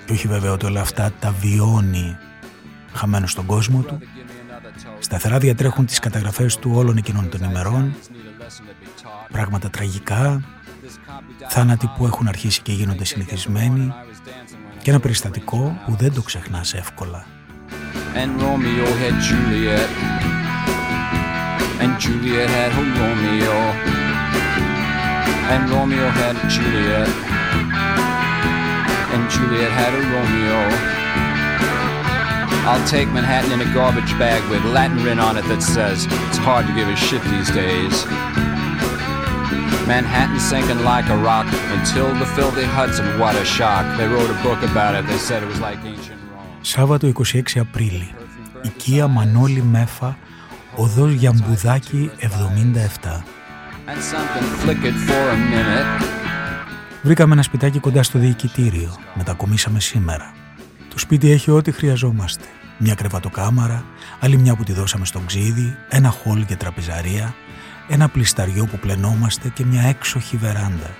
Και 0.04 0.12
όχι 0.12 0.28
βέβαια 0.28 0.52
ότι 0.52 0.66
όλα 0.66 0.80
αυτά 0.80 1.12
τα 1.18 1.34
βιώνει 1.40 2.16
χαμένος 2.92 3.30
στον 3.30 3.46
κόσμο 3.46 3.82
του. 3.82 3.98
Σταθερά 4.98 5.38
διατρέχουν 5.38 5.86
τις 5.86 5.98
καταγραφές 5.98 6.56
του 6.56 6.70
όλων 6.74 6.96
εκείνων 6.96 7.28
των 7.28 7.42
ημερών, 7.42 7.94
πράγματα 9.32 9.70
τραγικά, 9.70 10.42
θάνατοι 11.48 11.90
που 11.96 12.06
έχουν 12.06 12.28
αρχίσει 12.28 12.62
και 12.62 12.72
γίνονται 12.72 13.04
συνηθισμένοι 13.04 13.92
και 14.82 14.90
ένα 14.90 15.00
περιστατικό 15.00 15.80
που 15.86 15.96
δεν 15.98 16.14
το 16.14 16.22
ξεχνάς 16.22 16.74
εύκολα. 16.74 17.26
And 18.14 18.30
Romeo 18.42 18.88
had 19.02 19.16
Juliet 19.28 19.90
And 21.82 21.92
Juliet 22.02 22.50
had 22.56 22.70
her 22.76 22.88
Romeo 23.00 23.58
And 25.52 25.62
Romeo 25.74 26.08
had 26.20 26.36
Juliet 26.54 27.10
And 29.14 29.22
Juliet 29.32 29.72
had 29.80 29.92
a 30.00 30.02
Romeo 30.12 30.60
I'll 32.70 32.86
take 32.86 33.08
Manhattan 33.08 33.52
in 33.52 33.60
a 33.68 33.74
garbage 33.74 34.12
bag 34.18 34.40
with 34.50 34.62
Latin 34.64 35.02
written 35.02 35.18
on 35.18 35.36
it 35.36 35.44
that 35.44 35.62
says 35.62 36.06
it's 36.28 36.36
hard 36.36 36.66
to 36.66 36.74
give 36.74 36.88
a 36.88 36.94
shit 36.94 37.22
these 37.34 37.50
days. 37.50 38.04
Manhattan 39.94 40.40
sinking 40.50 40.82
like 40.92 41.08
a 41.16 41.18
rock 41.30 41.48
until 41.76 42.08
the 42.20 42.28
filthy 42.36 42.66
Hudson, 42.76 43.06
what 43.20 43.34
a 43.44 43.44
shock. 43.56 43.84
They 43.98 44.08
wrote 44.14 44.30
a 44.36 44.38
book 44.46 44.60
about 44.70 44.92
it, 44.98 45.04
they 45.10 45.20
said 45.26 45.38
it 45.44 45.48
was 45.52 45.60
like 45.68 45.78
ancient 45.92 46.20
Rome. 46.32 46.58
Σάββατο 46.60 47.06
26 47.06 47.42
Απρίλη. 47.56 48.14
Οικία 48.62 49.06
Μανώλη 49.06 49.62
Μέφα, 49.62 50.16
οδός 50.74 51.12
Γιαμπουδάκη 51.12 52.10
77. 52.18 52.26
And 53.86 53.98
something 54.12 54.46
flickered 54.62 54.98
for 55.08 55.24
a 55.32 55.36
minute. 55.36 56.04
Βρήκαμε 57.02 57.32
ένα 57.32 57.42
σπιτάκι 57.42 57.78
κοντά 57.78 58.02
στο 58.02 58.18
διοικητήριο. 58.18 58.94
Μετακομίσαμε 59.14 59.80
σήμερα. 59.80 60.34
Το 60.90 60.98
σπίτι 60.98 61.30
έχει 61.30 61.50
ό,τι 61.50 61.72
χρειαζόμαστε. 61.72 62.44
Μια 62.78 62.94
κρεβατοκάμαρα, 62.94 63.84
άλλη 64.20 64.36
μια 64.36 64.56
που 64.56 64.64
τη 64.64 64.72
δώσαμε 64.72 65.04
στον 65.04 65.26
ξύδι, 65.26 65.76
ένα 65.88 66.10
χόλ 66.10 66.44
και 66.44 66.56
τραπεζαρία, 66.56 67.34
ένα 67.92 68.08
πλισταριό 68.08 68.66
που 68.66 68.78
πλενόμαστε 68.78 69.48
και 69.48 69.64
μια 69.64 69.82
έξοχη 69.82 70.36
βεράντα. 70.36 70.90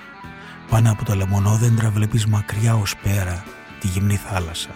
Πάνω 0.69 0.91
από 0.91 1.05
τα 1.05 1.15
λεμονόδεντρα 1.15 1.89
βλέπεις 1.89 2.25
μακριά 2.25 2.75
ως 2.75 2.95
πέρα 3.03 3.43
τη 3.79 3.87
γυμνή 3.87 4.15
θάλασσα. 4.15 4.69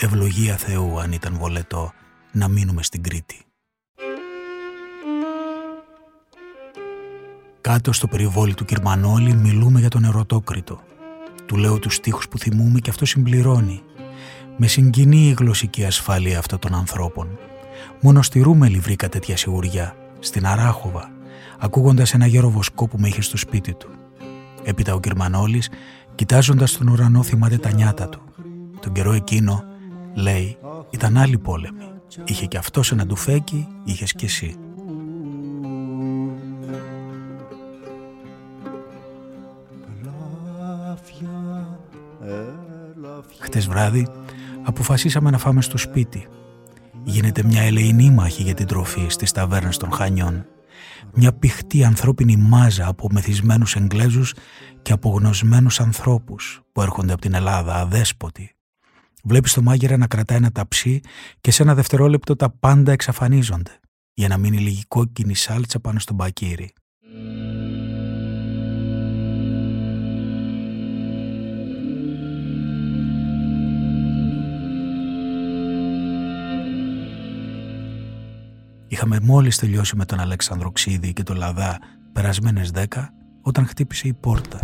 Ευλογία 0.00 0.56
Θεού 0.56 1.00
αν 1.00 1.12
ήταν 1.12 1.36
βολετό 1.38 1.92
να 2.32 2.48
μείνουμε 2.48 2.82
στην 2.82 3.02
Κρήτη. 3.02 3.40
Κάτω 7.60 7.92
στο 7.92 8.06
περιβόλι 8.06 8.54
του 8.54 8.64
Κυρμανόλη 8.64 9.34
μιλούμε 9.34 9.80
για 9.80 9.88
τον 9.88 10.04
ερωτόκριτο. 10.04 10.80
Του 11.46 11.56
λέω 11.56 11.78
τους 11.78 11.94
στίχους 11.94 12.28
που 12.28 12.38
θυμούμε 12.38 12.80
και 12.80 12.90
αυτό 12.90 13.04
συμπληρώνει. 13.06 13.82
Με 14.56 14.66
συγκινεί 14.66 15.28
η 15.28 15.34
γλωσσική 15.38 15.84
ασφάλεια 15.84 16.38
αυτών 16.38 16.58
των 16.58 16.74
ανθρώπων. 16.74 17.38
Μόνο 18.00 18.22
στη 18.22 18.40
Ρούμελη 18.40 18.78
βρήκα 18.78 19.08
τέτοια 19.08 19.36
σιγουριά, 19.36 19.96
στην 20.18 20.46
Αράχοβα, 20.46 21.10
ακούγοντας 21.62 22.14
ένα 22.14 22.26
γέρο 22.26 22.50
βοσκό 22.50 22.88
που 22.88 22.98
με 22.98 23.08
είχε 23.08 23.22
στο 23.22 23.36
σπίτι 23.36 23.74
του. 23.74 23.88
Έπειτα 24.62 24.94
ο 24.94 25.00
Κυρμανόλης, 25.00 25.70
κοιτάζοντας 26.14 26.76
τον 26.76 26.88
ουρανό, 26.88 27.22
θυμάται 27.22 27.58
τα 27.58 27.72
νιάτα 27.72 28.08
του. 28.08 28.20
Τον 28.80 28.92
καιρό 28.92 29.12
εκείνο, 29.12 29.64
λέει, 30.14 30.56
ήταν 30.90 31.16
άλλη 31.16 31.38
πόλεμη. 31.38 31.84
Είχε 32.24 32.46
και 32.46 32.56
αυτός 32.56 32.92
ένα 32.92 33.06
ντουφέκι, 33.06 33.68
είχες 33.84 34.12
κι 34.12 34.24
εσύ. 34.24 34.56
Χτες 43.38 43.66
βράδυ 43.66 44.08
αποφασίσαμε 44.62 45.30
να 45.30 45.38
φάμε 45.38 45.62
στο 45.62 45.76
σπίτι. 45.76 46.26
Γίνεται 47.04 47.42
μια 47.44 47.62
ελεηνή 47.62 48.10
μάχη 48.10 48.42
για 48.42 48.54
την 48.54 48.66
τροφή 48.66 49.06
στις 49.08 49.32
ταβέρνες 49.32 49.76
των 49.76 49.92
Χανιών 49.92 50.46
μια 51.14 51.32
πηχτή 51.32 51.84
ανθρώπινη 51.84 52.36
μάζα 52.36 52.86
από 52.86 53.08
μεθυσμένους 53.12 53.76
Εγγλέζους 53.76 54.34
και 54.82 54.92
απογνωσμένους 54.92 55.80
ανθρώπους 55.80 56.60
που 56.72 56.82
έρχονται 56.82 57.12
από 57.12 57.20
την 57.20 57.34
Ελλάδα 57.34 57.74
αδέσποτοι. 57.74 58.54
Βλέπεις 59.22 59.52
το 59.52 59.62
μάγειρα 59.62 59.96
να 59.96 60.06
κρατάει 60.06 60.38
ένα 60.38 60.52
ταψί 60.52 61.00
και 61.40 61.50
σε 61.50 61.62
ένα 61.62 61.74
δευτερόλεπτο 61.74 62.36
τα 62.36 62.50
πάντα 62.50 62.92
εξαφανίζονται 62.92 63.80
για 64.14 64.28
να 64.28 64.36
μείνει 64.36 64.58
λίγη 64.58 64.84
κόκκινη 64.88 65.34
σάλτσα 65.34 65.80
πάνω 65.80 65.98
στον 65.98 66.16
μπακύρι. 66.16 66.72
Είχαμε 79.04 79.20
μόλις 79.22 79.58
τελειώσει 79.58 79.96
με 79.96 80.04
τον 80.04 80.20
Αλέξανδρο 80.20 80.70
Ξίδη 80.70 81.12
και 81.12 81.22
τον 81.22 81.36
Λαδά 81.36 81.78
περασμένες 82.12 82.70
δέκα 82.70 83.12
όταν 83.42 83.66
χτύπησε 83.66 84.08
η 84.08 84.12
πόρτα. 84.12 84.60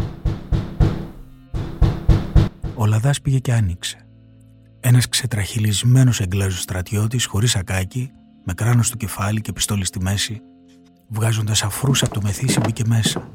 Ο 2.75 2.87
Λαδάς 2.87 3.21
πήγε 3.21 3.39
και 3.39 3.53
άνοιξε. 3.53 4.07
Ένας 4.81 5.09
ξετραχυλισμένος 5.09 6.21
Εγγλέζος 6.21 6.61
στρατιώτης 6.61 7.25
χωρίς 7.25 7.57
ακάκι, 7.57 8.11
με 8.45 8.55
κράνος 8.55 8.87
στο 8.87 8.97
κεφάλι 8.97 9.41
και 9.41 9.53
πιστόλι 9.53 9.85
στη 9.85 10.01
μέση, 10.01 10.41
βγάζοντας 11.09 11.63
αφρούς 11.63 12.03
από 12.03 12.15
το 12.15 12.21
μεθύσι 12.23 12.61
μπήκε 12.61 12.83
μέσα. 12.87 13.31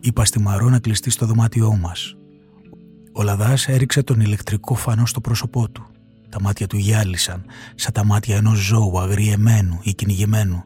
Είπα 0.00 0.24
στη 0.24 0.40
Μαρό 0.40 0.68
να 0.68 0.78
κλειστεί 0.78 1.10
στο 1.10 1.26
δωμάτιό 1.26 1.76
μας. 1.76 2.16
Ο 3.12 3.22
Λαδάς 3.22 3.68
έριξε 3.68 4.02
τον 4.02 4.20
ηλεκτρικό 4.20 4.74
φανό 4.74 5.06
στο 5.06 5.20
πρόσωπό 5.20 5.70
του. 5.70 5.90
Τα 6.36 6.42
μάτια 6.42 6.66
του 6.66 6.76
γυάλισαν, 6.76 7.44
σαν 7.74 7.92
τα 7.92 8.04
μάτια 8.04 8.36
ενός 8.36 8.58
ζώου 8.58 9.00
αγριεμένου 9.00 9.78
ή 9.82 9.94
κυνηγημένου. 9.94 10.64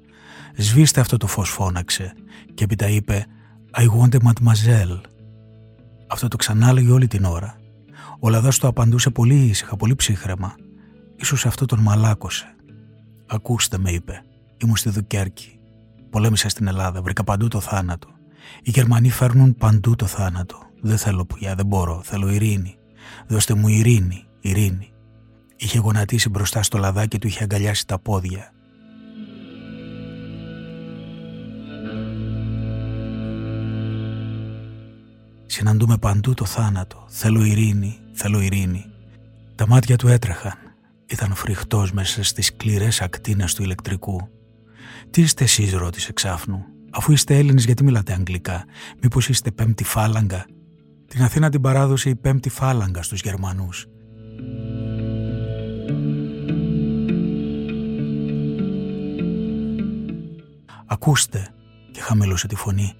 «Σβήστε 0.56 1.00
αυτό 1.00 1.16
το 1.16 1.26
φως», 1.26 1.50
φώναξε 1.50 2.12
και 2.54 2.64
έπειτα 2.64 2.88
είπε 2.88 3.26
«I 3.76 3.82
want 3.82 4.14
a 4.14 4.18
mademoiselle». 4.18 5.00
Αυτό 6.06 6.28
το 6.28 6.36
ξανάλεγε 6.36 6.90
όλη 6.90 7.06
την 7.06 7.24
ώρα. 7.24 7.56
Ο 8.20 8.28
Λαδάς 8.28 8.58
το 8.58 8.68
απαντούσε 8.68 9.10
πολύ 9.10 9.34
ήσυχα, 9.34 9.76
πολύ 9.76 9.94
ψύχρεμα. 9.94 10.54
Ίσως 11.16 11.46
αυτό 11.46 11.66
τον 11.66 11.78
μαλάκωσε. 11.80 12.54
«Ακούστε», 13.26 13.78
με 13.78 13.90
είπε. 13.90 14.22
«Ήμουν 14.56 14.76
στη 14.76 14.90
Δουκέρκη. 14.90 15.58
Πολέμησα 16.10 16.48
στην 16.48 16.66
Ελλάδα, 16.66 17.02
βρήκα 17.02 17.24
παντού 17.24 17.48
το 17.48 17.60
θάνατο. 17.60 18.08
Οι 18.62 18.70
Γερμανοί 18.70 19.10
φέρνουν 19.10 19.54
παντού 19.54 19.96
το 19.96 20.06
θάνατο. 20.06 20.58
Δεν 20.80 20.98
θέλω 20.98 21.24
πια, 21.24 21.54
δεν 21.54 21.66
μπορώ, 21.66 22.00
θέλω 22.04 22.28
ειρήνη. 22.28 22.76
Δώστε 23.26 23.54
μου 23.54 23.68
ειρήνη, 23.68 24.24
ειρήνη. 24.40 24.89
Είχε 25.62 25.78
γονατίσει 25.78 26.28
μπροστά 26.28 26.62
στο 26.62 26.78
λαδάκι 26.78 27.08
και 27.08 27.18
του 27.18 27.26
είχε 27.26 27.42
αγκαλιάσει 27.42 27.86
τα 27.86 27.98
πόδια. 27.98 28.52
Συναντούμε 35.46 35.98
παντού 35.98 36.34
το 36.34 36.44
θάνατο. 36.44 37.04
Θέλω 37.08 37.44
ειρήνη, 37.44 37.98
θέλω 38.12 38.40
ειρήνη. 38.40 38.84
Τα 39.54 39.66
μάτια 39.66 39.96
του 39.96 40.08
έτρεχαν. 40.08 40.58
Ήταν 41.06 41.34
φρικτός 41.34 41.92
μέσα 41.92 42.22
στις 42.22 42.46
σκληρές 42.46 43.00
ακτίνες 43.00 43.54
του 43.54 43.62
ηλεκτρικού. 43.62 44.28
«Τι 45.10 45.22
είστε 45.22 45.44
εσείς» 45.44 45.72
ρώτησε 45.72 46.12
ξάφνου. 46.12 46.64
«Αφού 46.90 47.12
είστε 47.12 47.36
Έλληνες 47.36 47.64
γιατί 47.64 47.84
μιλάτε 47.84 48.12
αγγλικά; 48.12 48.64
Μήπως 49.02 49.28
είστε 49.28 49.50
πέμπτη 49.50 49.84
φάλαγγα». 49.84 50.46
Την 51.06 51.22
Αθήνα 51.22 51.50
την 51.50 51.60
παράδοσε 51.60 52.08
η 52.08 52.14
πέμπτη 52.14 52.48
φάλαγγα 52.48 53.02
στους 53.02 53.20
Γερμανούς. 53.20 53.86
«Ακούστε» 60.86 61.48
και 61.92 62.00
χαμηλούσε 62.00 62.46
τη 62.46 62.54
φωνή. 62.54 62.94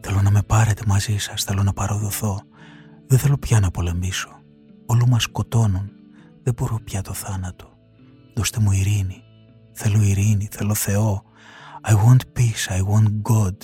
«Θέλω 0.00 0.22
να 0.22 0.30
με 0.30 0.42
πάρετε 0.42 0.82
μαζί 0.86 1.18
σας, 1.18 1.44
θέλω 1.44 1.62
να 1.62 1.72
παροδοθώ. 1.72 2.40
Δεν 3.06 3.18
θέλω 3.18 3.38
πια 3.38 3.60
να 3.60 3.70
πολεμήσω. 3.70 4.28
Όλο 4.86 5.06
μας 5.06 5.22
σκοτώνουν. 5.22 5.90
Δεν 6.42 6.54
μπορώ 6.56 6.80
πια 6.84 7.02
το 7.02 7.12
θάνατο. 7.12 7.72
Δώστε 8.34 8.60
μου 8.60 8.72
ειρήνη. 8.72 9.22
Θέλω 9.72 10.02
ειρήνη, 10.02 10.48
θέλω 10.50 10.74
Θεό. 10.74 11.22
I 11.88 11.92
want 11.92 12.38
peace, 12.38 12.78
I 12.78 12.80
want 12.80 13.32
God». 13.32 13.56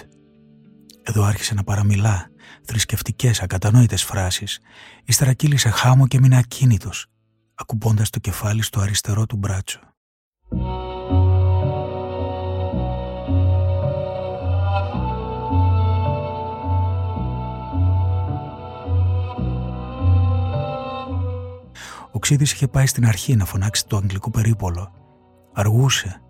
Εδώ 1.02 1.22
άρχισε 1.22 1.54
να 1.54 1.64
παραμιλά, 1.64 2.30
θρησκευτικές, 2.64 3.42
ακατανόητες 3.42 4.02
φράσεις. 4.04 4.60
Ύστερα 5.04 5.32
κύλησε 5.32 5.68
χάμο 5.68 6.06
και 6.06 6.20
μείνει 6.20 6.36
ακίνητος, 6.36 7.06
ακουμπώντας 7.56 8.10
το 8.10 8.18
κεφάλι 8.18 8.62
στο 8.62 8.80
αριστερό 8.80 9.26
του 9.26 9.36
μπράτσο. 9.36 9.80
Ο 22.06 22.18
Οξύδης 22.18 22.52
είχε 22.52 22.68
πάει 22.68 22.86
στην 22.86 23.06
αρχή 23.06 23.36
να 23.36 23.44
φωνάξει 23.44 23.86
το 23.86 23.96
αγγλικό 23.96 24.30
περίπολο. 24.30 24.92
Αργούσε. 25.52 26.20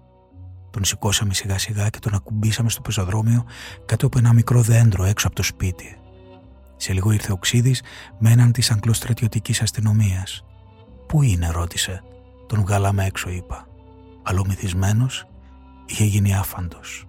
Τον 0.71 0.85
σηκώσαμε 0.85 1.35
σιγά 1.35 1.59
σιγά 1.59 1.89
και 1.89 1.99
τον 1.99 2.15
ακουμπήσαμε 2.15 2.71
στο 2.71 2.81
πεζοδρόμιο 2.81 3.45
κάτω 3.87 4.07
από 4.07 4.19
ένα 4.19 4.33
μικρό 4.33 4.63
δέντρο 4.63 5.05
έξω 5.05 5.27
από 5.27 5.37
το 5.37 5.43
σπίτι. 5.43 5.99
Σε 6.77 6.93
λίγο 6.93 7.11
ήρθε 7.11 7.33
ο 7.33 7.37
Ξίδης 7.37 7.83
με 8.19 8.31
έναν 8.31 8.53
της 8.53 8.71
αγγλοστρατιωτικής 8.71 9.63
αστυνομίας. 9.63 10.45
«Πού 11.07 11.23
είναι» 11.23 11.51
ρώτησε. 11.51 12.03
Τον 12.47 12.61
βγάλαμε 12.61 13.05
έξω 13.05 13.31
είπα. 13.31 13.67
Αλομυθισμένος 14.23 15.25
είχε 15.87 16.05
γίνει 16.05 16.37
άφαντος. 16.37 17.07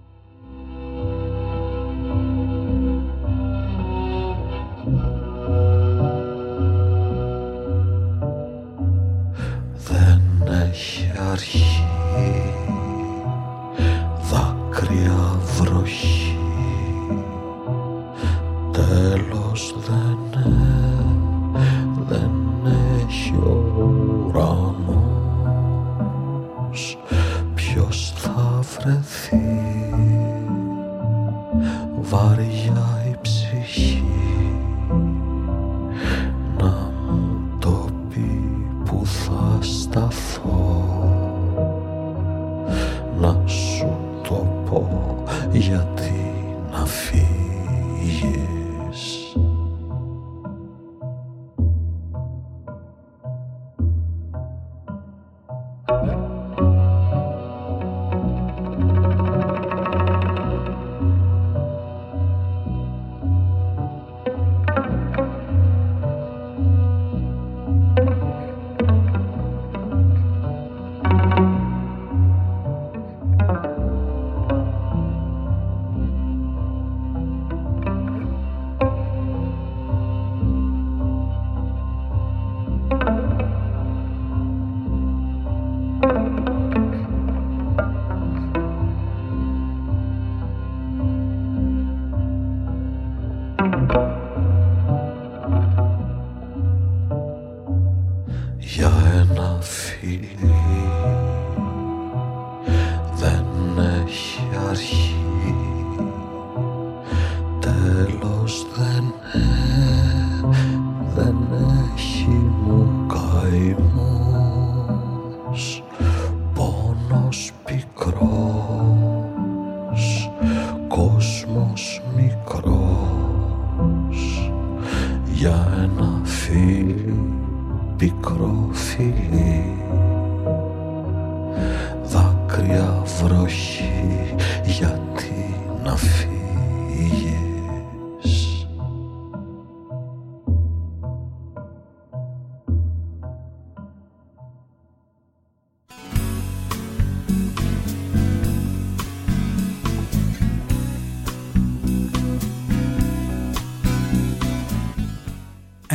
Δεν 9.76 10.22
έχει 10.48 11.12
αρχή 11.32 11.67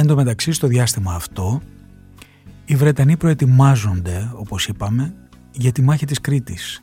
Εν 0.02 0.08
τω 0.08 0.14
μεταξύ 0.14 0.52
στο 0.52 0.66
διάστημα 0.66 1.14
αυτό 1.14 1.60
οι 2.64 2.76
Βρετανοί 2.76 3.16
προετοιμάζονται, 3.16 4.30
όπως 4.34 4.66
είπαμε, 4.66 5.14
για 5.52 5.72
τη 5.72 5.82
μάχη 5.82 6.06
της 6.06 6.20
Κρήτης 6.20 6.82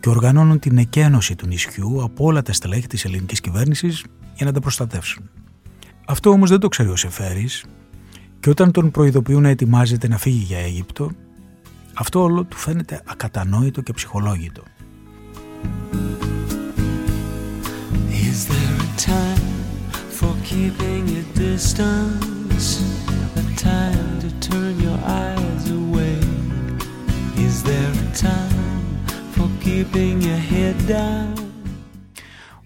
και 0.00 0.08
οργανώνουν 0.08 0.58
την 0.58 0.78
εκένωση 0.78 1.34
του 1.34 1.46
νησιού 1.46 2.02
από 2.02 2.24
όλα 2.24 2.42
τα 2.42 2.52
στελέχη 2.52 2.86
της 2.86 3.04
ελληνικής 3.04 3.40
κυβέρνησης 3.40 4.04
για 4.34 4.46
να 4.46 4.52
τα 4.52 4.60
προστατεύσουν. 4.60 5.30
Αυτό 6.06 6.30
όμως 6.30 6.50
δεν 6.50 6.60
το 6.60 6.68
ξέρει 6.68 6.88
ο 6.88 6.96
Σεφέρης 6.96 7.64
και 8.40 8.50
όταν 8.50 8.70
τον 8.70 8.90
προειδοποιούν 8.90 9.42
να 9.42 9.48
ετοιμάζεται 9.48 10.08
να 10.08 10.18
φύγει 10.18 10.44
για 10.44 10.58
Αίγυπτο, 10.58 11.10
αυτό 11.94 12.22
όλο 12.22 12.44
του 12.44 12.56
φαίνεται 12.56 13.02
ακατανόητο 13.04 13.80
και 13.80 13.92
ψυχολόγητο. 13.92 14.62
Is 18.10 18.46
there 18.50 18.76
a 18.86 19.00
time 19.10 19.44
for 20.18 20.34
keeping 20.48 21.06
distance? 21.34 22.24
time 22.24 22.33
to 24.24 24.30
turn 24.48 24.74
your 24.86 24.98
eyes 25.22 25.64
away? 25.80 26.18
Is 27.46 27.62
there 27.62 27.92
a 28.04 28.08
time 28.28 28.84
for 29.34 29.48
keeping 29.64 30.22
your 30.22 30.42
head 30.52 30.76
down? 30.88 31.32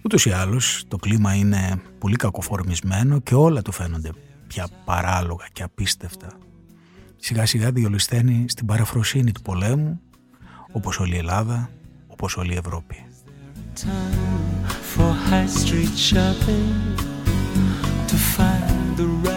Ούτως 0.02 0.26
ή 0.26 0.30
άλλως 0.30 0.84
το 0.88 0.96
κλίμα 0.96 1.34
είναι 1.34 1.80
πολύ 1.98 2.16
κακοφορμισμένο 2.16 3.18
και 3.18 3.34
όλα 3.34 3.62
του 3.62 3.72
φαίνονται 3.72 4.10
πια 4.46 4.68
παράλογα 4.84 5.46
και 5.52 5.62
απίστευτα. 5.62 6.28
Σιγά 7.16 7.46
σιγά 7.46 7.72
διολυσθένει 7.72 8.44
στην 8.48 8.66
παραφροσύνη 8.66 9.32
του 9.32 9.42
πολέμου 9.42 10.00
όπως 10.72 10.98
όλη 10.98 11.14
η 11.14 11.18
Ελλάδα, 11.18 11.70
όπως 12.06 12.36
όλη 12.36 12.52
η 12.52 12.56
Ευρώπη. 12.56 13.02
for 14.94 15.12
high 15.30 15.50
street 15.60 15.94
shopping 16.08 16.74
to 18.10 18.16
find 18.34 18.96
the 18.96 19.06
right 19.24 19.27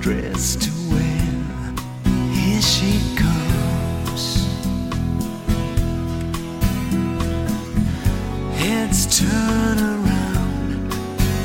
dress 0.00 0.56
to 0.56 0.70
wear. 0.90 1.74
Here 2.32 2.62
she 2.62 3.00
comes. 3.16 4.46
Heads 8.56 9.18
turn 9.18 9.78
around. 9.78 10.94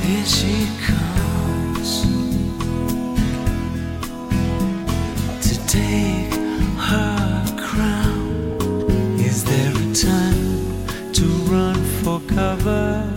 Here 0.04 0.26
she 0.26 0.68
comes 0.88 2.04
to 5.48 5.68
take 5.68 6.34
her 6.80 7.46
crown. 7.60 9.20
Is 9.20 9.44
there 9.44 9.72
a 9.72 9.94
time 9.94 11.12
to 11.12 11.26
run 11.52 11.76
for 12.04 12.22
cover? 12.34 13.14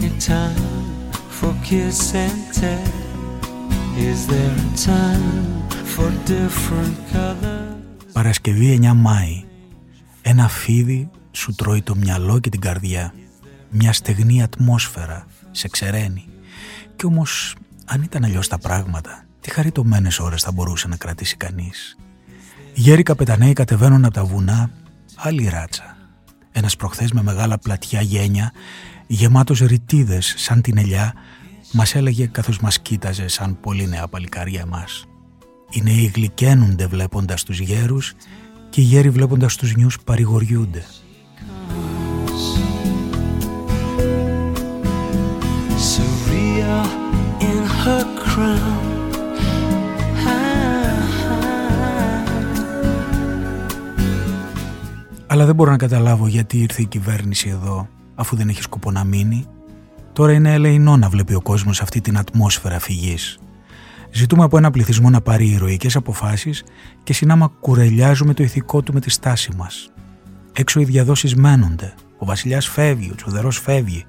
A 0.00 0.08
time 0.18 1.12
for 1.28 1.54
kiss 1.62 2.14
and 2.14 2.54
tell? 2.54 3.03
Παρασκευή 8.12 8.78
9 8.82 8.92
Μάη. 8.94 9.44
Ένα 10.22 10.48
φίδι 10.48 11.10
σου 11.30 11.54
τρώει 11.54 11.82
το 11.82 11.94
μυαλό 11.96 12.38
και 12.38 12.48
την 12.48 12.60
καρδιά. 12.60 13.14
Μια 13.70 13.92
στεγνή 13.92 14.42
ατμόσφαιρα 14.42 15.26
Σε 15.50 15.68
ξεραίνει. 15.68 16.24
Κι 16.96 17.06
όμως 17.06 17.56
αν 17.84 18.02
ήταν 18.02 18.24
αλλιώς 18.24 18.48
τα 18.48 18.58
πράγματα 18.58 19.24
Τι 19.40 19.50
χαριτωμένες 19.50 20.18
ώρες 20.18 20.42
θα 20.42 20.52
μπορούσε 20.52 20.88
να 20.88 20.96
κρατήσει 20.96 21.36
κανείς; 21.36 21.96
Γέροι 22.74 23.02
καπεταναίοι 23.02 23.52
κατεβαίνουν 23.52 24.04
από 24.04 24.14
τα 24.14 24.24
βουνά 24.24 24.70
Άλλη 25.16 25.48
ράτσα. 25.48 25.96
Ένας 26.52 26.76
προχθές 26.76 27.12
με 27.12 27.22
μεγάλα 27.22 27.58
πλατιά 27.58 28.00
γένια 28.00 28.52
Γεμάτος 29.06 29.60
ρητίδες 29.60 30.34
σαν 30.36 30.60
την 30.60 30.78
ελιά 30.78 31.14
μας 31.74 31.94
έλεγε 31.94 32.26
καθώς 32.26 32.60
μας 32.60 32.80
κοίταζε 32.80 33.28
σαν 33.28 33.60
πολύ 33.60 33.86
νέα 33.86 34.08
παλικάρια 34.08 34.60
εμάς. 34.60 35.04
Οι 35.70 35.82
νέοι 35.82 36.12
γλυκαίνονται 36.14 36.86
βλέποντας 36.86 37.42
τους 37.42 37.58
γέρους 37.58 38.14
και 38.70 38.80
οι 38.80 38.84
γέροι 38.84 39.10
βλέποντας 39.10 39.56
τους 39.56 39.76
νιούς 39.76 40.00
παρηγοριούνται. 40.00 40.84
Αλλά 55.26 55.44
δεν 55.44 55.54
μπορώ 55.54 55.70
να 55.70 55.76
καταλάβω 55.76 56.26
γιατί 56.26 56.58
ήρθε 56.58 56.82
η 56.82 56.86
κυβέρνηση 56.86 57.48
εδώ 57.48 57.88
αφού 58.14 58.36
δεν 58.36 58.48
έχει 58.48 58.62
σκοπό 58.62 58.90
να 58.90 59.04
μείνει. 59.04 59.46
Τώρα 60.14 60.32
είναι 60.32 60.52
ελεηνό 60.52 60.96
να 60.96 61.08
βλέπει 61.08 61.34
ο 61.34 61.40
κόσμος 61.40 61.80
αυτή 61.80 62.00
την 62.00 62.18
ατμόσφαιρα 62.18 62.78
φυγής. 62.78 63.38
Ζητούμε 64.10 64.44
από 64.44 64.56
ένα 64.56 64.70
πληθυσμό 64.70 65.10
να 65.10 65.20
πάρει 65.20 65.46
ηρωικές 65.48 65.96
αποφάσεις 65.96 66.64
και 67.02 67.12
συνάμα 67.12 67.52
κουρελιάζουμε 67.60 68.34
το 68.34 68.42
ηθικό 68.42 68.82
του 68.82 68.92
με 68.92 69.00
τη 69.00 69.10
στάση 69.10 69.50
μας. 69.56 69.92
Έξω 70.52 70.80
οι 70.80 70.84
διαδόσεις 70.84 71.34
μένονται. 71.34 71.94
Ο 72.18 72.24
βασιλιάς 72.24 72.68
φεύγει, 72.68 73.10
ο 73.10 73.14
τσουδερός 73.14 73.58
φεύγει. 73.58 74.04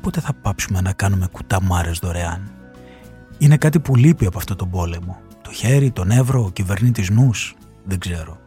Πότε 0.00 0.20
θα 0.20 0.32
πάψουμε 0.32 0.80
να 0.80 0.92
κάνουμε 0.92 1.28
κουταμάρες 1.32 1.98
δωρεάν; 1.98 2.50
Είναι 3.38 3.56
κάτι 3.56 3.80
που 3.80 3.96
λείπει 3.96 4.26
από 4.26 4.38
αυτό 4.38 4.56
τον 4.56 4.70
πόλεμο. 4.70 5.20
Το 5.42 5.52
χέρι, 5.52 5.90
το 5.90 6.04
νεύρο, 6.04 6.44
ο 6.44 6.50
κυβερνήτης 6.50 7.10
νους. 7.10 7.54
Δεν 7.84 7.98
ξέρω. 7.98 8.38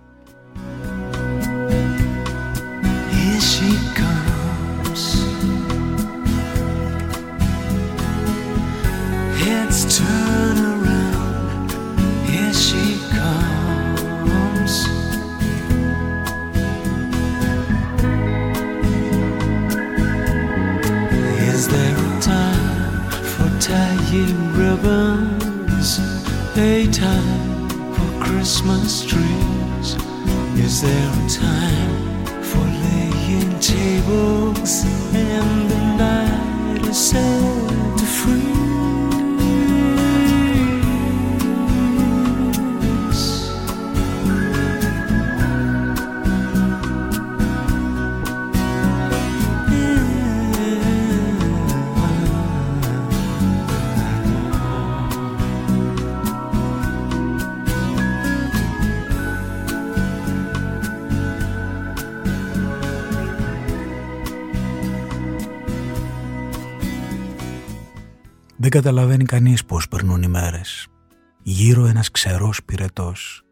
It's. 9.83 10.30
Δεν 68.71 68.81
καταλαβαίνει 68.81 69.25
κανείς 69.25 69.65
πώς 69.65 69.87
περνούν 69.87 70.21
οι 70.21 70.27
μέρες. 70.27 70.87
Γύρω 71.43 71.85
ένας 71.85 72.11
ξερός 72.11 72.63
πυρετός. 72.63 73.43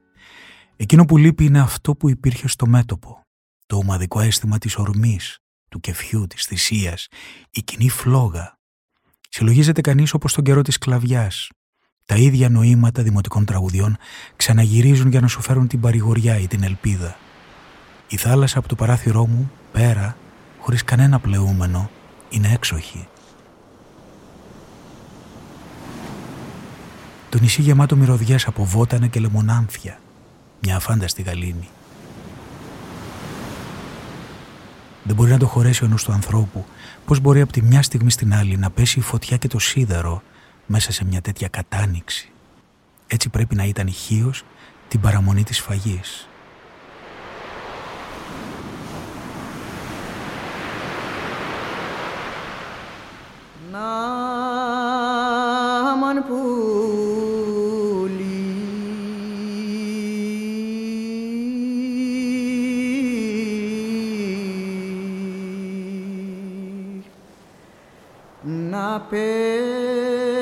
Εκείνο 0.75 1.05
που 1.05 1.17
λείπει 1.17 1.45
είναι 1.45 1.59
αυτό 1.59 1.95
που 1.95 2.09
υπήρχε 2.09 2.47
στο 2.47 2.67
μέτωπο. 2.67 3.21
Το 3.65 3.77
ομαδικό 3.77 4.19
αίσθημα 4.19 4.57
της 4.57 4.75
ορμής, 4.77 5.39
του 5.69 5.79
κεφιού, 5.79 6.27
της 6.27 6.45
θυσίας, 6.45 7.07
η 7.51 7.61
κοινή 7.61 7.89
φλόγα. 7.89 8.57
Συλλογίζεται 9.29 9.81
κανείς 9.81 10.13
όπως 10.13 10.33
τον 10.33 10.43
καιρό 10.43 10.61
της 10.61 10.73
σκλαβιάς. 10.73 11.49
Τα 12.05 12.15
ίδια 12.15 12.49
νοήματα 12.49 13.03
δημοτικών 13.03 13.45
τραγουδιών 13.45 13.97
ξαναγυρίζουν 14.35 15.09
για 15.09 15.19
να 15.21 15.27
σου 15.27 15.41
φέρουν 15.41 15.67
την 15.67 15.79
παρηγοριά 15.79 16.39
ή 16.39 16.47
την 16.47 16.63
ελπίδα. 16.63 17.17
Η 18.07 18.17
θάλασσα 18.17 18.59
από 18.59 18.67
το 18.67 18.75
παράθυρό 18.75 19.27
μου, 19.27 19.51
πέρα, 19.71 20.17
χωρίς 20.59 20.83
κανένα 20.83 21.19
πλεούμενο, 21.19 21.89
είναι 22.29 22.51
έξοχη. 22.53 23.07
Το 27.29 27.39
νησί 27.39 27.61
γεμάτο 27.61 27.95
μυρωδιές 27.95 28.47
από 28.47 28.65
βότανα 28.65 29.07
και 29.07 29.19
λεμονάνθια. 29.19 29.99
Μια 30.61 30.75
αφάνταστη 30.75 31.21
γαλήνη. 31.21 31.69
Δεν 35.03 35.15
μπορεί 35.15 35.31
να 35.31 35.37
το 35.37 35.47
χωρέσει 35.47 35.83
ο 35.83 35.87
νους 35.87 36.03
του 36.03 36.11
ανθρώπου 36.11 36.65
πώς 37.05 37.19
μπορεί 37.19 37.41
από 37.41 37.51
τη 37.51 37.61
μια 37.61 37.81
στιγμή 37.81 38.11
στην 38.11 38.33
άλλη 38.33 38.57
να 38.57 38.69
πέσει 38.69 38.99
η 38.99 39.01
φωτιά 39.01 39.37
και 39.37 39.47
το 39.47 39.59
σίδερο 39.59 40.21
μέσα 40.65 40.91
σε 40.91 41.05
μια 41.05 41.21
τέτοια 41.21 41.47
κατάνοιξη; 41.47 42.31
Έτσι 43.07 43.29
πρέπει 43.29 43.55
να 43.55 43.63
ήταν 43.63 43.87
ηχείως 43.87 44.43
την 44.87 44.99
παραμονή 44.99 45.43
της 45.43 45.59
φαγής. 45.59 46.28
na 68.43 68.99
pe 69.09 70.38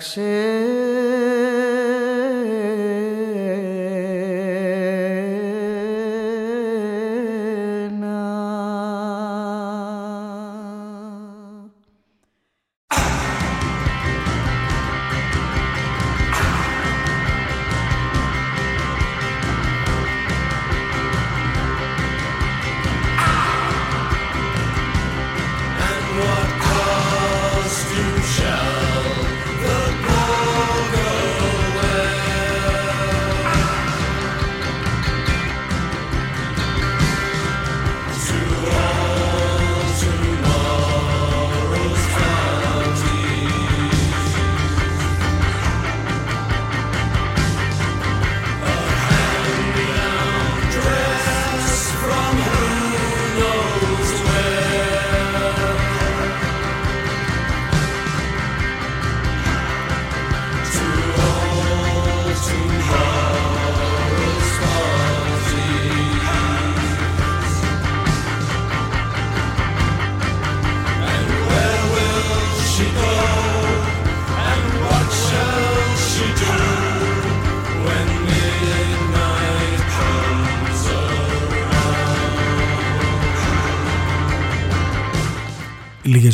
Yak 0.00 0.06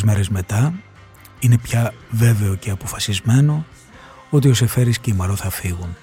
μέρες 0.06 0.28
μετά 0.28 0.74
είναι 1.38 1.58
πια 1.58 1.92
βέβαιο 2.10 2.54
και 2.54 2.70
αποφασισμένο 2.70 3.66
ότι 4.30 4.48
ο 4.48 4.54
Σεφέρης 4.54 4.98
και 4.98 5.10
η 5.10 5.14
Μαρό 5.14 5.36
θα 5.36 5.50
φύγουν. 5.50 5.96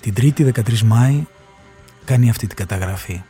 Την 0.00 0.14
3η 0.16 0.52
13 0.52 0.80
Μάη 0.80 1.24
κάνει 2.04 2.30
αυτή 2.30 2.46
την 2.46 2.56
καταγραφή. 2.56 3.22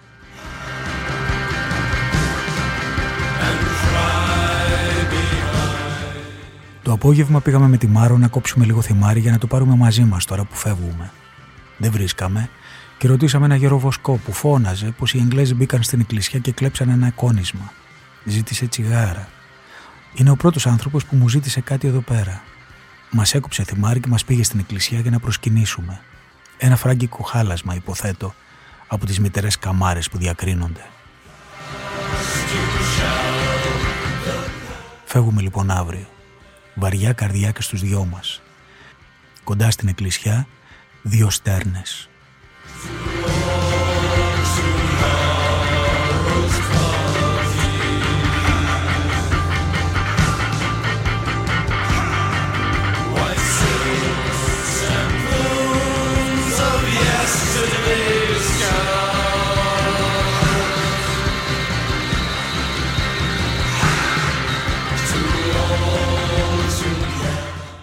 Το 6.83 6.93
απόγευμα 6.93 7.41
πήγαμε 7.41 7.69
με 7.69 7.77
τη 7.77 7.87
Μάρο 7.87 8.19
να 8.19 8.29
κόψουμε 8.29 8.65
λίγο 8.65 8.83
θυμάρι 8.83 9.21
για 9.21 9.31
να 9.31 9.39
το 9.39 9.47
πάρουμε 9.47 9.77
μαζί 9.77 10.05
μας 10.05 10.25
τώρα 10.25 10.45
που 10.45 10.55
φεύγουμε. 10.55 11.11
Δεν 11.77 11.91
βρίσκαμε 11.91 12.49
και 12.99 13.09
ρωτήσαμε 13.09 13.45
ένα 13.45 13.57
γεροβοσκό 13.57 14.17
που 14.25 14.33
φώναζε 14.33 14.95
πως 14.99 15.15
οι 15.15 15.19
Εγγλέζοι 15.19 15.55
μπήκαν 15.55 15.83
στην 15.83 16.01
εκκλησιά 16.01 16.39
και 16.39 16.53
κλέψαν 16.53 16.89
ένα 16.89 17.11
κόνισμα. 17.11 17.73
Ζήτησε 18.25 18.67
τσιγάρα. 18.67 19.29
Είναι 20.15 20.31
ο 20.31 20.37
πρώτος 20.37 20.67
άνθρωπος 20.67 21.05
που 21.05 21.17
μου 21.17 21.29
ζήτησε 21.29 21.61
κάτι 21.61 21.87
εδώ 21.87 22.01
πέρα. 22.01 22.43
Μας 23.11 23.35
έκοψε 23.35 23.65
θυμάρι 23.65 24.01
και 24.01 24.09
μας 24.09 24.25
πήγε 24.25 24.43
στην 24.43 24.59
εκκλησιά 24.59 25.01
για 25.01 25.11
να 25.11 25.19
προσκυνήσουμε. 25.19 26.01
Ένα 26.59 26.77
φράγκικο 26.77 27.23
χάλασμα, 27.23 27.75
υποθέτω, 27.75 28.35
από 28.87 29.07
τις 29.07 29.21
μητερές 29.21 29.59
καμάρες 29.59 30.11
που 30.11 30.19
διακρίνονται. 30.19 30.87
Φεύγουμε 35.05 35.41
λοιπόν 35.41 35.71
αύριο. 35.71 36.07
Βαριά 36.75 37.13
καρδιά 37.13 37.51
και 37.51 37.63
στους 37.63 37.81
δυο 37.81 38.05
μας. 38.05 38.43
Κοντά 39.45 39.71
στην 39.71 39.89
εκκλησιά, 39.89 40.47
δύο 41.03 41.31
στέρνες. 41.31 42.09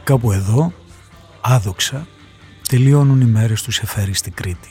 Κάπου 0.10 0.32
εδώ, 0.32 0.74
άδοξα, 1.41 2.08
τελειώνουν 2.67 3.22
οι 3.22 3.26
μέρες 3.26 3.62
τους 3.62 3.76
Σεφέρη 3.76 4.13
στην 4.13 4.34
Κρήτη. 4.34 4.69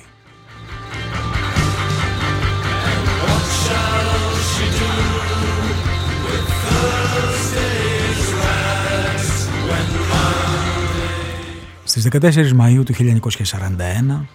Στις 11.85 12.09
14 12.11 12.53
Μαΐου 12.61 12.83
του 12.85 12.94
1941, 12.94 14.27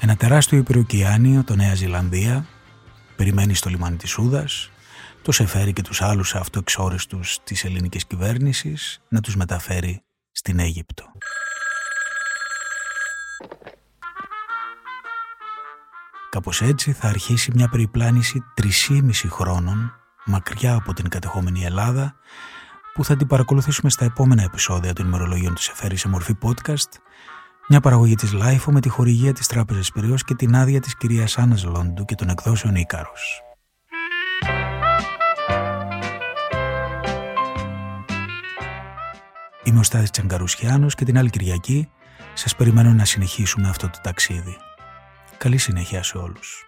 ένα 0.00 0.16
τεράστιο 0.16 0.58
υπεροικιάνιο, 0.58 1.44
το 1.44 1.54
Νέα 1.54 1.74
Ζηλανδία, 1.74 2.46
περιμένει 3.16 3.54
στο 3.54 3.70
λιμάνι 3.70 3.96
της 3.96 4.10
Σούδας, 4.10 4.70
το 5.22 5.32
Σεφέρι 5.32 5.72
και 5.72 5.82
τους 5.82 6.02
άλλους 6.02 6.34
αυτοεξόριστους 6.34 7.38
της 7.44 7.64
ελληνικής 7.64 8.06
κυβέρνησης 8.06 9.00
να 9.08 9.20
τους 9.20 9.36
μεταφέρει 9.36 10.02
στην 10.38 10.58
Αίγυπτο. 10.58 11.04
Κάπως 16.30 16.62
έτσι 16.62 16.92
θα 16.92 17.08
αρχίσει 17.08 17.52
μια 17.54 17.68
περιπλάνηση 17.68 18.44
3,5 18.88 19.10
χρόνων 19.28 19.92
μακριά 20.26 20.74
από 20.74 20.92
την 20.92 21.08
κατεχόμενη 21.08 21.64
Ελλάδα 21.64 22.14
που 22.94 23.04
θα 23.04 23.16
την 23.16 23.26
παρακολουθήσουμε 23.26 23.90
στα 23.90 24.04
επόμενα 24.04 24.42
επεισόδια 24.42 24.92
των 24.92 25.06
ημερολογίων 25.06 25.54
του 25.54 25.62
Σεφέρη 25.62 25.96
σε 25.96 26.08
μορφή 26.08 26.36
podcast 26.42 26.92
μια 27.68 27.80
παραγωγή 27.80 28.14
της 28.14 28.32
LIFO 28.34 28.70
με 28.72 28.80
τη 28.80 28.88
χορηγία 28.88 29.32
της 29.32 29.46
Τράπεζας 29.46 29.92
Πυραιός 29.92 30.24
και 30.24 30.34
την 30.34 30.56
άδεια 30.56 30.80
της 30.80 30.96
κυρίας 30.96 31.38
Άννας 31.38 31.64
Λόντου 31.64 32.04
και 32.04 32.14
των 32.14 32.28
εκδόσεων 32.28 32.74
Ίκαρος. 32.74 33.47
Είμαι 39.68 39.78
ο 39.78 39.82
Στάθης 39.82 40.10
Τσαγκαρουσιάνος 40.10 40.94
και 40.94 41.04
την 41.04 41.18
άλλη 41.18 41.30
Κυριακή 41.30 41.88
σας 42.34 42.56
περιμένω 42.56 42.92
να 42.92 43.04
συνεχίσουμε 43.04 43.68
αυτό 43.68 43.90
το 43.90 43.98
ταξίδι. 44.02 44.56
Καλή 45.38 45.58
συνέχεια 45.58 46.02
σε 46.02 46.18
όλους. 46.18 46.67